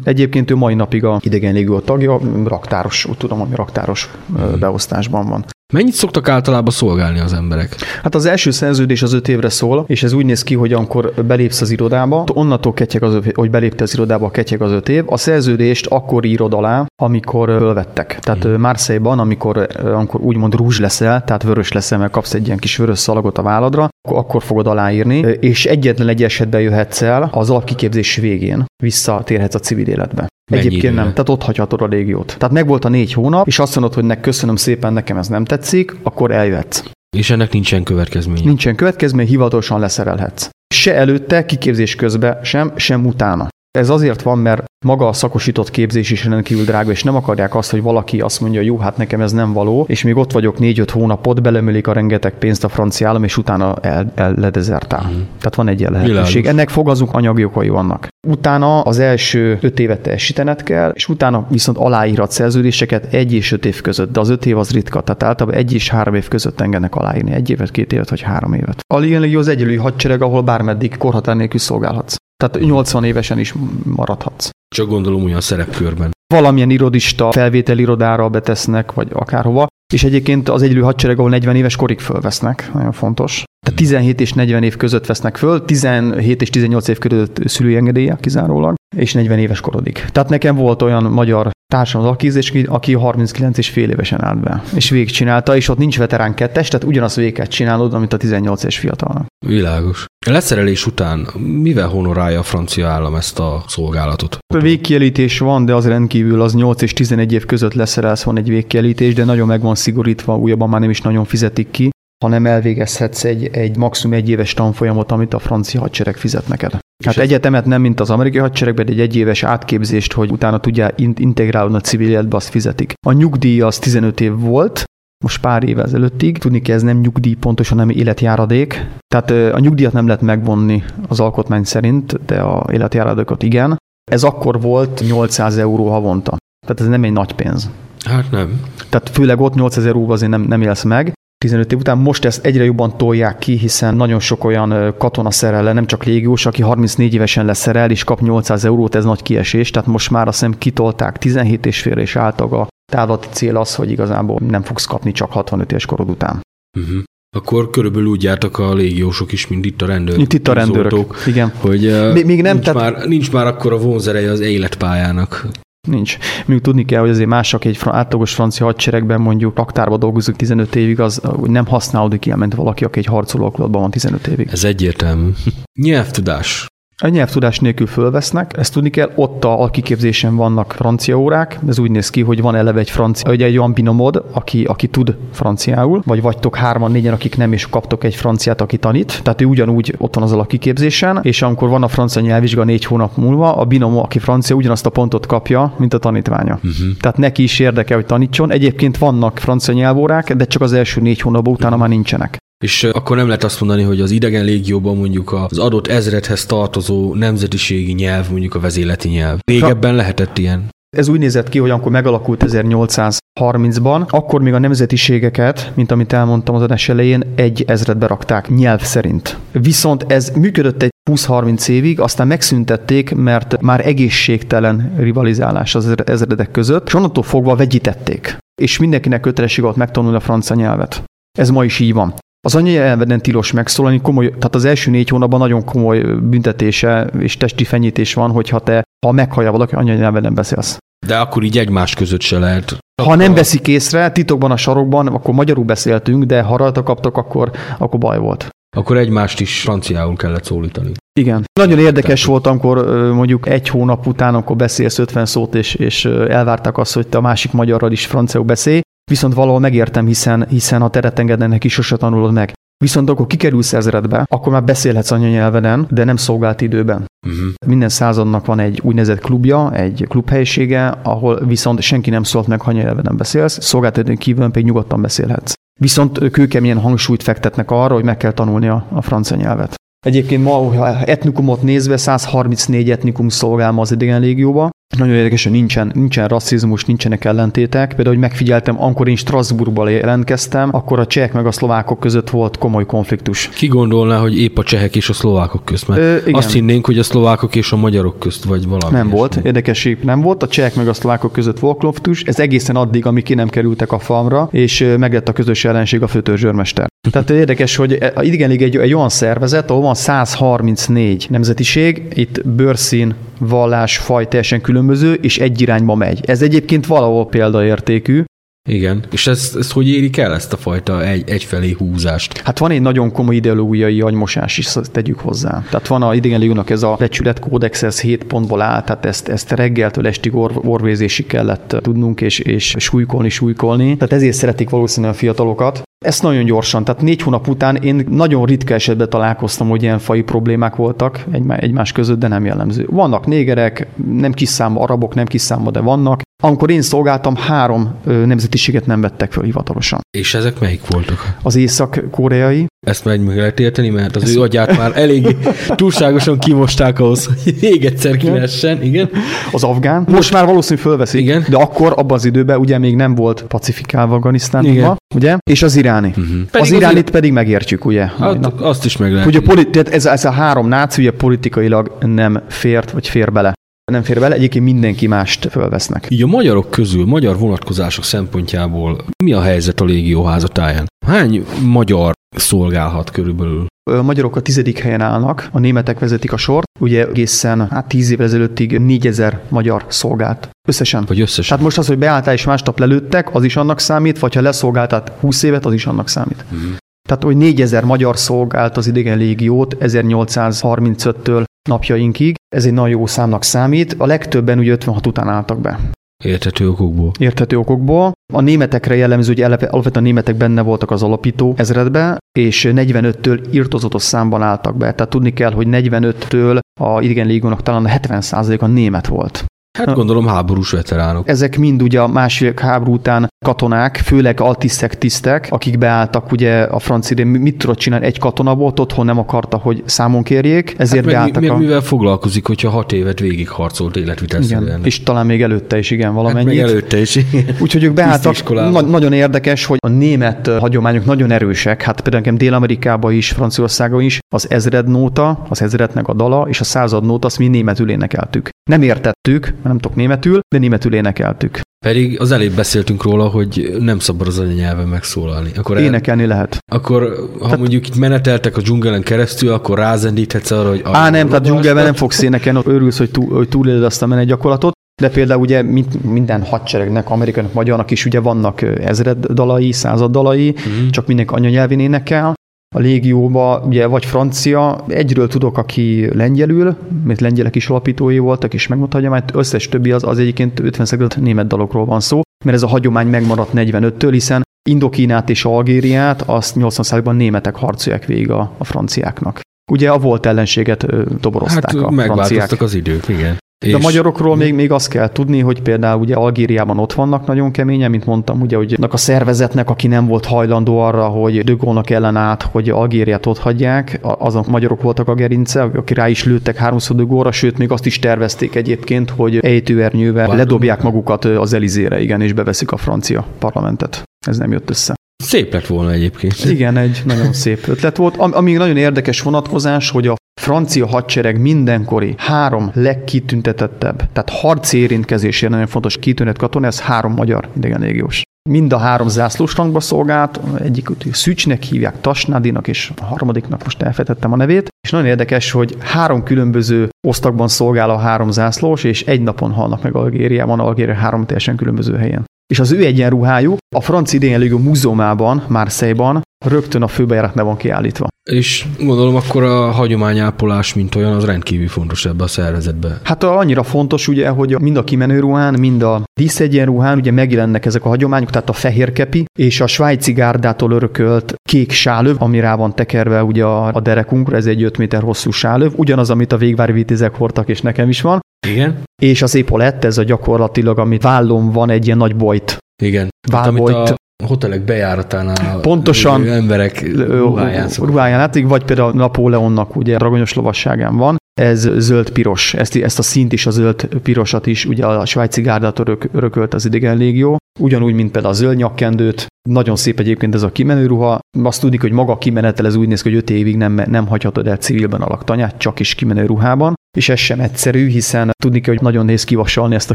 [0.04, 4.10] Egyébként ő mai napig a idegen légió tagja, raktáros, úgy tudom, hogy raktáros
[4.58, 5.44] beosztásban van.
[5.70, 7.76] Mennyit szoktak általában szolgálni az emberek?
[8.02, 11.12] Hát az első szerződés az öt évre szól, és ez úgy néz ki, hogy amikor
[11.26, 15.04] belépsz az irodába, onnantól ketyeg az, hogy belépte az irodába, ketyeg az öt év.
[15.06, 18.18] A szerződést akkor írod alá, amikor fölvettek.
[18.20, 18.54] Tehát mm.
[18.54, 22.98] Marseille-ban, amikor, amikor úgymond rúzs leszel, tehát vörös leszel, mert kapsz egy ilyen kis vörös
[22.98, 28.64] szalagot a válladra, akkor, fogod aláírni, és egyetlen egy esetben jöhetsz el az alapkiképzés végén,
[28.82, 30.28] visszatérhetsz a civil életbe.
[30.50, 31.02] Mennyi Egyébként időre?
[31.02, 32.34] nem, tehát ott hagyhatod a légiót.
[32.38, 35.44] Tehát megvolt a négy hónap, és azt mondod, hogy nek köszönöm szépen, nekem ez nem
[35.44, 36.82] tetszik, akkor eljöhetsz.
[37.16, 38.44] És ennek nincsen következménye.
[38.44, 40.48] Nincsen következmény, hivatalosan leszerelhetsz.
[40.74, 43.48] Se előtte, kiképzés közben, sem, sem utána.
[43.78, 47.70] Ez azért van, mert maga a szakosított képzés is rendkívül drága, és nem akarják azt,
[47.70, 50.90] hogy valaki azt mondja, jó, hát nekem ez nem való, és még ott vagyok négy-öt
[50.90, 55.02] hónapot, belemülik a rengeteg pénzt a francia állam, és utána el, el ledezertál.
[55.02, 55.20] Mm.
[55.38, 56.16] Tehát van egy ilyen lehetőség.
[56.16, 56.50] Világos.
[56.50, 58.08] Ennek fogazunk anyagi okai vannak.
[58.28, 63.64] Utána az első öt évet teljesítened kell, és utána viszont aláírhat szerződéseket egy és öt
[63.64, 66.60] év között, de az öt év az ritka, tehát általában egy és három év között
[66.60, 68.80] engednek aláírni, egy évet, két évet vagy három évet.
[68.94, 72.16] A Légió az egyelői hadsereg, ahol bármeddig korhatár nélkül szolgálhatsz.
[72.40, 74.48] Tehát 80 évesen is maradhatsz.
[74.74, 76.10] Csak gondolom olyan szerepkörben.
[76.34, 82.00] Valamilyen irodista felvételirodára betesznek, vagy akárhova, És egyébként az egylő hadsereg, ahol 40 éves korig
[82.00, 83.44] fölvesznek, nagyon fontos.
[83.64, 88.16] Tehát 17 és 40 év között vesznek föl, 17 és 18 év között szülői engedélye
[88.20, 90.04] kizárólag, és 40 éves korodig.
[90.12, 94.62] Tehát nekem volt olyan magyar társam az akízés, aki 39 és fél évesen állt be,
[94.74, 98.62] és végigcsinálta, és ott nincs veterán kettes, tehát ugyanazt végig kell csinálod, amit a 18
[98.62, 99.26] és fiatal.
[99.46, 100.04] Világos.
[100.26, 104.38] A leszerelés után mivel honorálja a francia állam ezt a szolgálatot?
[104.54, 109.14] Végkielítés van, de az rendkívül az 8 és 11 év között leszerelsz, van egy végkielítés,
[109.14, 111.90] de nagyon meg van szigorítva, újabban már nem is nagyon fizetik ki
[112.24, 116.78] hanem elvégezhetsz egy, egy maximum egy éves tanfolyamot, amit a francia hadsereg fizet neked.
[117.04, 117.22] Hát ez...
[117.22, 122.08] egyetemet nem, mint az amerikai hadseregben, egy egyéves átképzést, hogy utána tudjál integrálni a civil
[122.08, 122.92] életbe, azt fizetik.
[123.06, 124.84] A nyugdíj az 15 év volt,
[125.24, 126.38] most pár év ezelőttig.
[126.38, 128.86] Tudni kell, ez nem nyugdíj pontosan, hanem életjáradék.
[129.06, 133.76] Tehát a nyugdíjat nem lehet megvonni az alkotmány szerint, de a életjáradékot igen.
[134.10, 136.36] Ez akkor volt 800 euró havonta.
[136.66, 137.70] Tehát ez nem egy nagy pénz.
[138.04, 138.60] Hát nem.
[138.88, 141.12] Tehát főleg ott 8000 euró azért nem, nem élsz meg.
[141.44, 145.62] 15 év után most ezt egyre jobban tolják ki, hiszen nagyon sok olyan katona szerel
[145.62, 149.70] le, nem csak légiós, aki 34 évesen leszerel és kap 800 eurót, ez nagy kiesés,
[149.70, 153.74] tehát most már azt hiszem kitolták 17 és félre és általában a távlati cél az,
[153.74, 156.40] hogy igazából nem fogsz kapni csak 65 éves korod után.
[156.78, 157.02] Uh-huh.
[157.36, 160.20] Akkor körülbelül úgy jártak a légiósok is, mint itt a rendőrök.
[160.20, 161.52] Itt, itt a rendőrök, igen.
[161.60, 162.92] Hogy még, még nem, nincs, tehát...
[162.92, 165.46] már, nincs már akkor a vonzereje az életpályának.
[165.88, 166.16] Nincs.
[166.46, 171.00] Még tudni kell, hogy azért mások egy átlagos francia hadseregben mondjuk raktárba dolgozik 15 évig,
[171.00, 174.48] az nem használódik ilyen, mint valaki, aki egy harcoló van 15 évig.
[174.50, 175.30] Ez egyértelmű.
[175.82, 176.66] Nyelvtudás.
[177.02, 181.90] A nyelvtudás nélkül fölvesznek, ezt tudni kell, ott a kiképzésen vannak francia órák, ez úgy
[181.90, 186.02] néz ki, hogy van eleve egy francia, egy, egy olyan binomod, aki, aki tud franciául,
[186.04, 189.94] vagy vagytok hárman, négyen, akik nem, és kaptok egy franciát, aki tanít, tehát ő ugyanúgy
[189.98, 193.64] ott van az a kiképzésen, és amikor van a francia nyelvvizsga négy hónap múlva, a
[193.64, 196.54] binomo, aki francia, ugyanazt a pontot kapja, mint a tanítványa.
[196.54, 196.96] Uh-huh.
[197.00, 198.52] Tehát neki is érdekel, hogy tanítson.
[198.52, 202.38] Egyébként vannak francia nyelvórák, de csak az első négy hónapban utána már nincsenek.
[202.64, 207.14] És akkor nem lehet azt mondani, hogy az idegen légióban mondjuk az adott ezredhez tartozó
[207.14, 209.38] nemzetiségi nyelv, mondjuk a vezéleti nyelv.
[209.50, 210.68] Régebben lehetett ilyen.
[210.96, 216.54] Ez úgy nézett ki, hogy amikor megalakult 1830-ban, akkor még a nemzetiségeket, mint amit elmondtam
[216.54, 219.36] az adás elején, egy ezredbe rakták nyelv szerint.
[219.52, 226.86] Viszont ez működött egy 20-30 évig, aztán megszüntették, mert már egészségtelen rivalizálás az ezredek között,
[226.86, 228.36] és onnantól fogva vegyítették.
[228.62, 231.02] És mindenkinek kötelesség volt megtanulni a francia nyelvet.
[231.38, 232.14] Ez ma is így van.
[232.46, 237.64] Az anyanyelveden tilos megszólalni, komoly, tehát az első négy hónapban nagyon komoly büntetése és testi
[237.64, 240.78] fenyítés van, hogyha te, ha meghallja valaki, anyanyelveden beszélsz.
[241.06, 242.78] De akkor így egymás között se lehet.
[243.02, 247.50] Ha nem veszik észre, titokban a sarokban, akkor magyarul beszéltünk, de ha rajta kaptak, akkor,
[247.78, 248.48] akkor baj volt.
[248.76, 250.92] Akkor egymást is franciául kellett szólítani.
[251.20, 251.44] Igen.
[251.60, 256.78] Nagyon érdekes volt, amikor mondjuk egy hónap után, akkor beszélsz 50 szót, és, és elvárták
[256.78, 258.80] azt, hogy te a másik magyarral is franciául beszélj,
[259.10, 262.52] viszont valahol megértem, hiszen, hiszen ha teret engednek is sose tanulod meg.
[262.84, 267.06] Viszont akkor kikerülsz ezredbe, akkor már beszélhetsz anyanyelveden, de nem szolgált időben.
[267.26, 267.52] Uh-huh.
[267.66, 272.70] Minden századnak van egy úgynevezett klubja, egy klubhelyisége, ahol viszont senki nem szólt meg, ha
[272.70, 275.52] anyanyelveden beszélsz, szolgált időn kívül pedig nyugodtan beszélhetsz.
[275.80, 279.74] Viszont kőkeményen hangsúlyt fektetnek arra, hogy meg kell tanulni a, a francia nyelvet.
[280.06, 285.52] Egyébként ma, ha etnikumot nézve, 134 etnikum szolgál ma az idegen légióba, nagyon érdekes, hogy
[285.52, 287.88] nincsen, nincsen rasszizmus, nincsenek ellentétek.
[287.88, 292.58] Például, hogy megfigyeltem, amikor én Strasbourgba jelentkeztem, akkor a csehek meg a szlovákok között volt
[292.58, 293.48] komoly konfliktus.
[293.48, 295.88] Ki gondolná, hogy épp a csehek és a szlovákok közt?
[295.88, 296.34] Mert Ö, igen.
[296.34, 298.96] azt hinnénk, hogy a szlovákok és a magyarok közt vagy valami.
[298.96, 300.42] Nem volt, érdekesség nem volt.
[300.42, 302.22] A csehek meg a szlovákok között volt konfliktus.
[302.22, 306.06] Ez egészen addig, amíg ki nem kerültek a falmra, és meglett a közös ellenség a
[306.06, 306.88] főtörzsőrmester.
[307.10, 313.14] Tehát érdekes, hogy a idegen egy, egy olyan szervezet, ahol van 134 nemzetiség, itt bőrszín,
[313.38, 316.20] vallás, faj teljesen különböző, és egy irányba megy.
[316.24, 318.22] Ez egyébként valahol példaértékű,
[318.68, 322.38] igen, és ezt, ezt hogy érik el, ezt a fajta egy, egyfelé húzást?
[322.38, 325.64] Hát van egy nagyon komoly ideológiai agymosás is, tegyük hozzá.
[325.70, 330.06] Tehát van a idegen ez a becsületkódex, ez 7 pontból áll, tehát ezt, ezt reggeltől
[330.06, 333.96] estig or, orvézésig kellett tudnunk, és, és súlykolni, súlykolni.
[333.96, 335.82] Tehát ezért szeretik valószínűleg a fiatalokat.
[336.04, 340.22] Ezt nagyon gyorsan, tehát négy hónap után én nagyon ritka esetben találkoztam, hogy ilyen fai
[340.22, 341.24] problémák voltak
[341.56, 342.86] egymás között, de nem jellemző.
[342.90, 346.20] Vannak négerek, nem kis számba arabok, nem kis számba, de vannak.
[346.42, 350.00] Amikor én szolgáltam, három nemzetiséget nem vettek fel hivatalosan.
[350.18, 351.36] És ezek melyik voltak?
[351.42, 352.66] Az észak-koreai.
[352.86, 355.36] Ezt meg meg lehet érteni, mert az ő agyát már elég
[355.68, 359.10] túlságosan kimosták ahhoz, hogy még egyszer kivessen, igen.
[359.52, 360.06] Az afgán.
[360.08, 361.46] Most már valószínűleg fölveszik, igen.
[361.48, 364.96] de akkor abban az időben ugye még nem volt pacifikálva Afganisztán, igen.
[365.14, 365.36] ugye?
[365.50, 366.08] És az iráni.
[366.08, 366.40] Uh-huh.
[366.52, 367.10] Az iránit az...
[367.10, 368.06] pedig megértjük, ugye?
[368.18, 369.26] Hát, azt is meg lehet.
[369.26, 373.54] Ugye politi- ez, ez a három náci ugye politikailag nem fért, vagy fér bele
[373.90, 376.06] nem fér bele, egyébként mindenki mást fölvesznek.
[376.08, 380.86] Így a magyarok közül, magyar vonatkozások szempontjából mi a helyzet a légió házatáján?
[381.06, 383.66] Hány magyar szolgálhat körülbelül?
[383.90, 388.10] A magyarok a tizedik helyen állnak, a németek vezetik a sort, ugye egészen hát tíz
[388.10, 391.04] évvel ezelőttig 4000 magyar szolgált összesen.
[391.06, 391.44] Vagy összesen?
[391.44, 395.04] Tehát most az, hogy beálltál és másnap lelőttek, az is annak számít, vagy ha leszolgáltál
[395.20, 396.44] 20 évet, az is annak számít.
[396.50, 396.72] Mhm.
[397.08, 403.42] Tehát, hogy 4000 magyar szolgált az idegen légiót 1835-től napjainkig, ez egy nagyon jó számnak
[403.42, 403.94] számít.
[403.98, 405.78] A legtöbben ugye 56 után álltak be.
[406.24, 407.10] Érthető okokból.
[407.18, 408.12] Érthető okokból.
[408.32, 414.02] A németekre jellemző, hogy alapvetően a németek benne voltak az alapító ezredbe, és 45-től írtozatos
[414.02, 414.92] számban álltak be.
[414.92, 419.44] Tehát tudni kell, hogy 45-től a idegen légónak talán a 70%-a német volt.
[419.78, 421.28] Hát gondolom háborús veteránok.
[421.28, 426.78] Ezek mind ugye a második háború után katonák, főleg altisztek, tisztek, akik beálltak ugye a
[426.78, 427.26] francia idén.
[427.26, 428.06] Mit tudott csinálni?
[428.06, 431.56] Egy katona volt, otthon nem akarta, hogy számon kérjék, ezért Hát beálltak mi, mi, a...
[431.56, 434.80] mivel foglalkozik, hogyha hat évet végig harcolt életvitelszerűen?
[434.84, 436.46] és talán még előtte is, igen, hát valamennyit.
[436.46, 437.18] meg előtte is.
[437.60, 438.54] Úgyhogy ők beálltak.
[438.54, 441.82] Na- nagyon érdekes, hogy a német hagyományok nagyon erősek.
[441.82, 446.64] Hát például nekem Dél-Amerikában is, Franciaországban is az ezrednóta, az ezrednek a dala és a
[446.64, 448.48] századnóta, azt mi németül énekeltük.
[448.70, 451.60] Nem értettük, mert nem tudok németül, de németül énekeltük.
[451.86, 455.50] Pedig az előbb beszéltünk róla, hogy nem szabad az anyanyelven megszólalni.
[455.56, 456.58] Akkor, el, Énekelni lehet.
[456.72, 460.80] akkor ha mondjuk itt meneteltek a dzsungelen keresztül, akkor rázendíthetsz arra, hogy...
[460.84, 464.06] Á, nem, tehát dzsungelben nem fogsz énekelni, ott örülsz, hogy, túl, hogy túléled azt a
[464.06, 464.72] menet gyakorlatot.
[465.02, 465.62] De például ugye
[466.02, 470.90] minden hadseregnek, amerikának, magyarnak is ugye vannak ezred dalai, század dalai, uh-huh.
[470.90, 472.34] csak mindenki anyanyelvén énekel.
[472.74, 478.66] A légióba ugye vagy francia, egyről tudok, aki lengyelül, mert lengyelek is alapítói voltak, és
[478.66, 482.62] megmondta a hagyományt, összes többi az, az egyébként 50 német dalokról van szó, mert ez
[482.62, 488.64] a hagyomány megmaradt 45-től, hiszen Indokínát és Algériát azt 80%-ban németek harcolják végig a, a
[488.64, 489.40] franciáknak.
[489.72, 492.08] Ugye a volt ellenséget ö, toborozták Hát a franciák.
[492.08, 493.38] megváltoztak az idők, igen.
[493.66, 497.50] De a magyarokról még, még azt kell tudni, hogy például ugye Algériában ott vannak nagyon
[497.50, 502.42] keményen, mint mondtam, ugye, hogy a szervezetnek, aki nem volt hajlandó arra, hogy Gaulle-nak ellenállt,
[502.42, 507.32] hogy Algériát ott hagyják, azok magyarok voltak a gerince, aki rá is lőttek háromszor Gaulle-ra,
[507.32, 510.36] sőt még azt is tervezték egyébként, hogy ejtőernyővel Vágom.
[510.36, 514.02] ledobják magukat az Elizére, igen, és beveszik a francia parlamentet.
[514.26, 514.94] Ez nem jött össze.
[515.22, 516.44] Szép lett volna egyébként.
[516.44, 518.16] Igen, egy nagyon szép ötlet volt.
[518.16, 525.50] Am- Ami nagyon érdekes vonatkozás, hogy a francia hadsereg mindenkori három legkitüntetettebb, tehát harci érintkezésére
[525.50, 528.22] nagyon fontos kitűnött katona, ez három magyar idegen légiós.
[528.48, 534.32] Mind a három zászlós rangba szolgált, egyik Szücsnek hívják, Tasnádinak, és a harmadiknak most elfejtettem
[534.32, 534.68] a nevét.
[534.80, 539.82] És nagyon érdekes, hogy három különböző osztagban szolgál a három zászlós, és egy napon halnak
[539.82, 542.24] meg Algériában, Algéria három teljesen különböző helyen.
[542.50, 548.06] És az ő egyenruhájuk a francia idegen múzeumában, Marseille-ban rögtön a főbejárat ne van kiállítva.
[548.30, 553.00] És gondolom akkor a hagyományápolás, mint olyan, az rendkívül fontos ebbe a szervezetbe.
[553.04, 557.84] Hát annyira fontos ugye, hogy mind a kimenő ruhán, mind a díszegyenruhán ugye megjelennek ezek
[557.84, 562.56] a hagyományok, tehát a fehér kepi és a svájci gárdától örökölt kék sálöv, ami rá
[562.56, 566.36] van tekerve ugye a, a derekunkra, ez egy 5 méter hosszú sálöv, ugyanaz, amit a
[566.36, 568.20] végvári vitézek hordtak, és nekem is van.
[568.46, 568.82] Igen?
[569.02, 572.58] És az épolett, ez a gyakorlatilag, amit vállon van egy ilyen nagy bojt.
[572.82, 573.08] Igen.
[573.32, 573.98] Hát, amit Válbolyt.
[574.22, 576.26] a hotelek bejáratánál Pontosan.
[576.26, 582.98] emberek ruháján ruháján át, vagy például Napóleonnak ugye ragonyos lovasságán van, ez zöld-piros, ezt, ezt
[582.98, 587.36] a szint is, a zöld-pirosat is, ugye a svájci gárdát örök, örökölt az idegen légió,
[587.58, 591.18] ugyanúgy, mint például a zöld nyakkendőt, nagyon szép egyébként ez a kimenő ruha.
[591.42, 594.06] Azt tudjuk, hogy maga a kimenetel ez úgy néz ki, hogy 5 évig nem, nem
[594.06, 596.74] hagyhatod el civilben a laktanyát, csak is kimenő ruhában.
[596.96, 599.94] És ez sem egyszerű, hiszen tudni kell, hogy nagyon néz kivasalni ezt a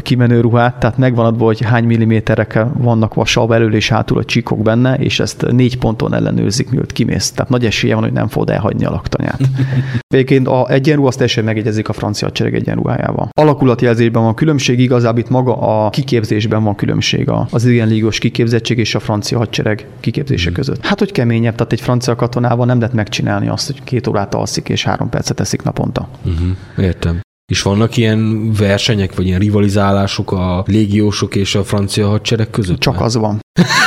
[0.00, 4.62] kimenő ruhát, tehát megvan adva, hogy hány milliméterek vannak vasalva elől és hátul a csíkok
[4.62, 7.30] benne, és ezt négy ponton ellenőrzik, mielőtt kimész.
[7.30, 9.40] Tehát nagy esélye van, hogy nem fogod elhagyni a laktanyát.
[10.14, 13.28] Egyébként a egyenruha azt teljesen megegyezik a francia hadsereg egyenruhájával.
[13.40, 18.78] Alakulatjelzésben van különbség, igazából itt maga a kiképzésben van különbség a- az igen légos kiképzettség
[18.78, 20.84] és a francia hadsereg kiképzése között.
[20.84, 24.68] Hát, hogy keményebb, tehát egy francia katonával nem lehet megcsinálni azt, hogy két órát alszik
[24.68, 26.08] és három percet eszik naponta.
[26.24, 26.48] Uh-huh.
[26.78, 27.20] Értem.
[27.52, 32.78] És vannak ilyen versenyek, vagy ilyen rivalizálások a légiósok és a francia hadsereg között?
[32.78, 33.40] Csak az van.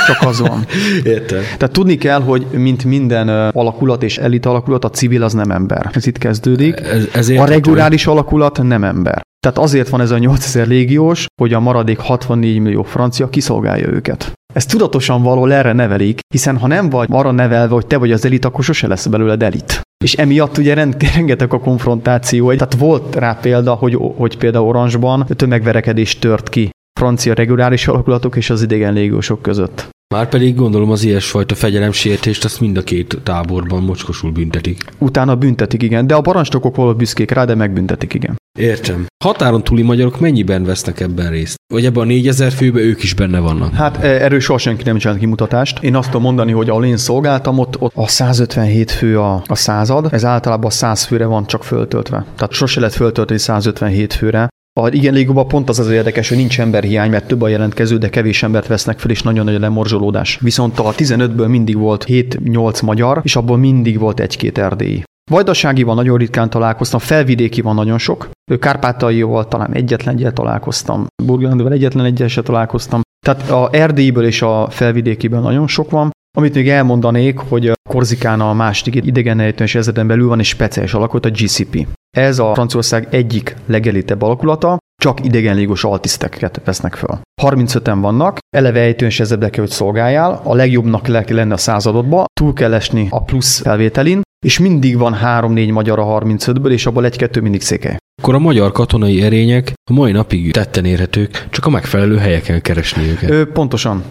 [0.07, 0.66] Csak az van.
[1.03, 1.41] Értem.
[1.57, 5.89] Tehát tudni kell, hogy mint minden alakulat és elit alakulat, a civil az nem ember.
[5.93, 6.80] Ez itt kezdődik.
[6.80, 9.22] Ez, ez A reguláris alakulat nem ember.
[9.40, 14.32] Tehát azért van ez a 8000 légiós, hogy a maradék 64 millió francia kiszolgálja őket.
[14.54, 18.26] Ez tudatosan való erre nevelik, hiszen ha nem vagy arra nevelve, hogy te vagy az
[18.26, 19.82] elit, akkor sose lesz belőled elit.
[20.04, 20.74] És emiatt ugye
[21.16, 22.54] rengeteg a konfrontáció.
[22.54, 26.70] Tehát volt rá példa, hogy, hogy például Orangeban tömegverekedés tört ki
[27.00, 29.90] francia reguláris alakulatok és az idegen légiósok között.
[30.16, 34.84] Márpedig gondolom az ilyesfajta fegyelemsértést azt mind a két táborban mocskosul büntetik.
[34.98, 38.39] Utána büntetik, igen, de a parancsnokok való büszkék rá, de megbüntetik, igen.
[38.60, 39.06] Értem.
[39.24, 41.56] Határon túli magyarok mennyiben vesznek ebben részt?
[41.74, 43.74] Vagy ebben a 4000 főben ők is benne vannak?
[43.74, 45.84] Hát e, erről soha senki nem csinált kimutatást.
[45.84, 49.56] Én azt tudom mondani, hogy ahol én szolgáltam, ott, ott a 157 fő a, a
[49.56, 52.26] század, ez általában a 100 főre van csak föltöltve.
[52.36, 54.47] Tehát sose lehet föltölteni 157 főre.
[54.80, 58.10] A igen légóban pont az az érdekes, hogy nincs emberhiány, mert több a jelentkező, de
[58.10, 60.38] kevés embert vesznek fel, és nagyon nagy a lemorzsolódás.
[60.41, 65.04] Viszont a 15-ből mindig volt 7-8 magyar, és abból mindig volt egy-két erdélyi.
[65.30, 68.30] Vajdaságival nagyon ritkán találkoztam, felvidéki van nagyon sok.
[68.59, 73.01] Kárpátaival talán egyetlen egyet találkoztam, Burgenlandővel egyetlen egyet se találkoztam.
[73.25, 76.11] Tehát a erdélyből és a felvidékiből nagyon sok van.
[76.38, 81.30] Amit még elmondanék, hogy Korzikán a második idegenejtős ezreden belül van egy speciális alakulat, a
[81.30, 81.88] GCP.
[82.17, 87.19] Ez a Franciaország egyik legelitebb alakulata, csak idegenlégos altiszteket vesznek föl.
[87.41, 92.73] 35-en vannak, eleve ejtős ezredbe kell, hogy szolgáljál, a legjobbnak lenne a századodba, túl kell
[92.73, 97.62] esni a plusz felvételin, és mindig van 3-4 magyar a 35-ből, és abból egy-kettő mindig
[97.62, 97.98] székely.
[98.22, 103.10] Akkor a magyar katonai erények a mai napig tetten érhetők, csak a megfelelő helyeken keresni
[103.10, 103.30] őket.
[103.30, 104.04] Ö, pontosan.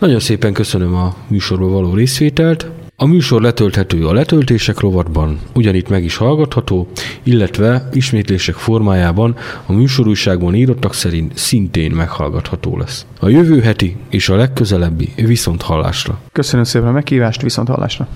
[0.00, 2.70] Nagyon szépen köszönöm a műsorról való részvételt.
[2.96, 6.88] A műsor letölthető a letöltések rovatban, ugyanitt meg is hallgatható,
[7.22, 13.06] illetve ismétlések formájában a műsorújságban írottak szerint szintén meghallgatható lesz.
[13.20, 16.20] A jövő heti és a legközelebbi viszont hallásra.
[16.32, 18.08] Köszönöm szépen a meghívást, viszont hallásra.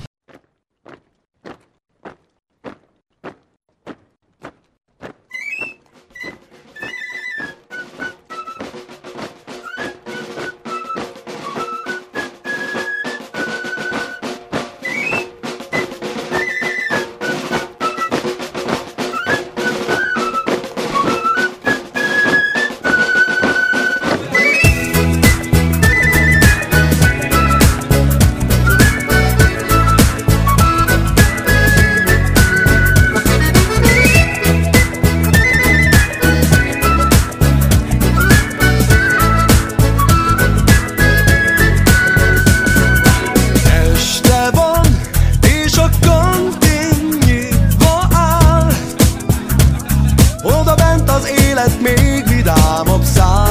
[51.66, 53.45] Az élet még vidámabb száll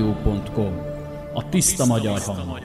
[0.00, 0.90] www.szentkoronarádió.com
[1.34, 2.61] A tiszta magyar hang.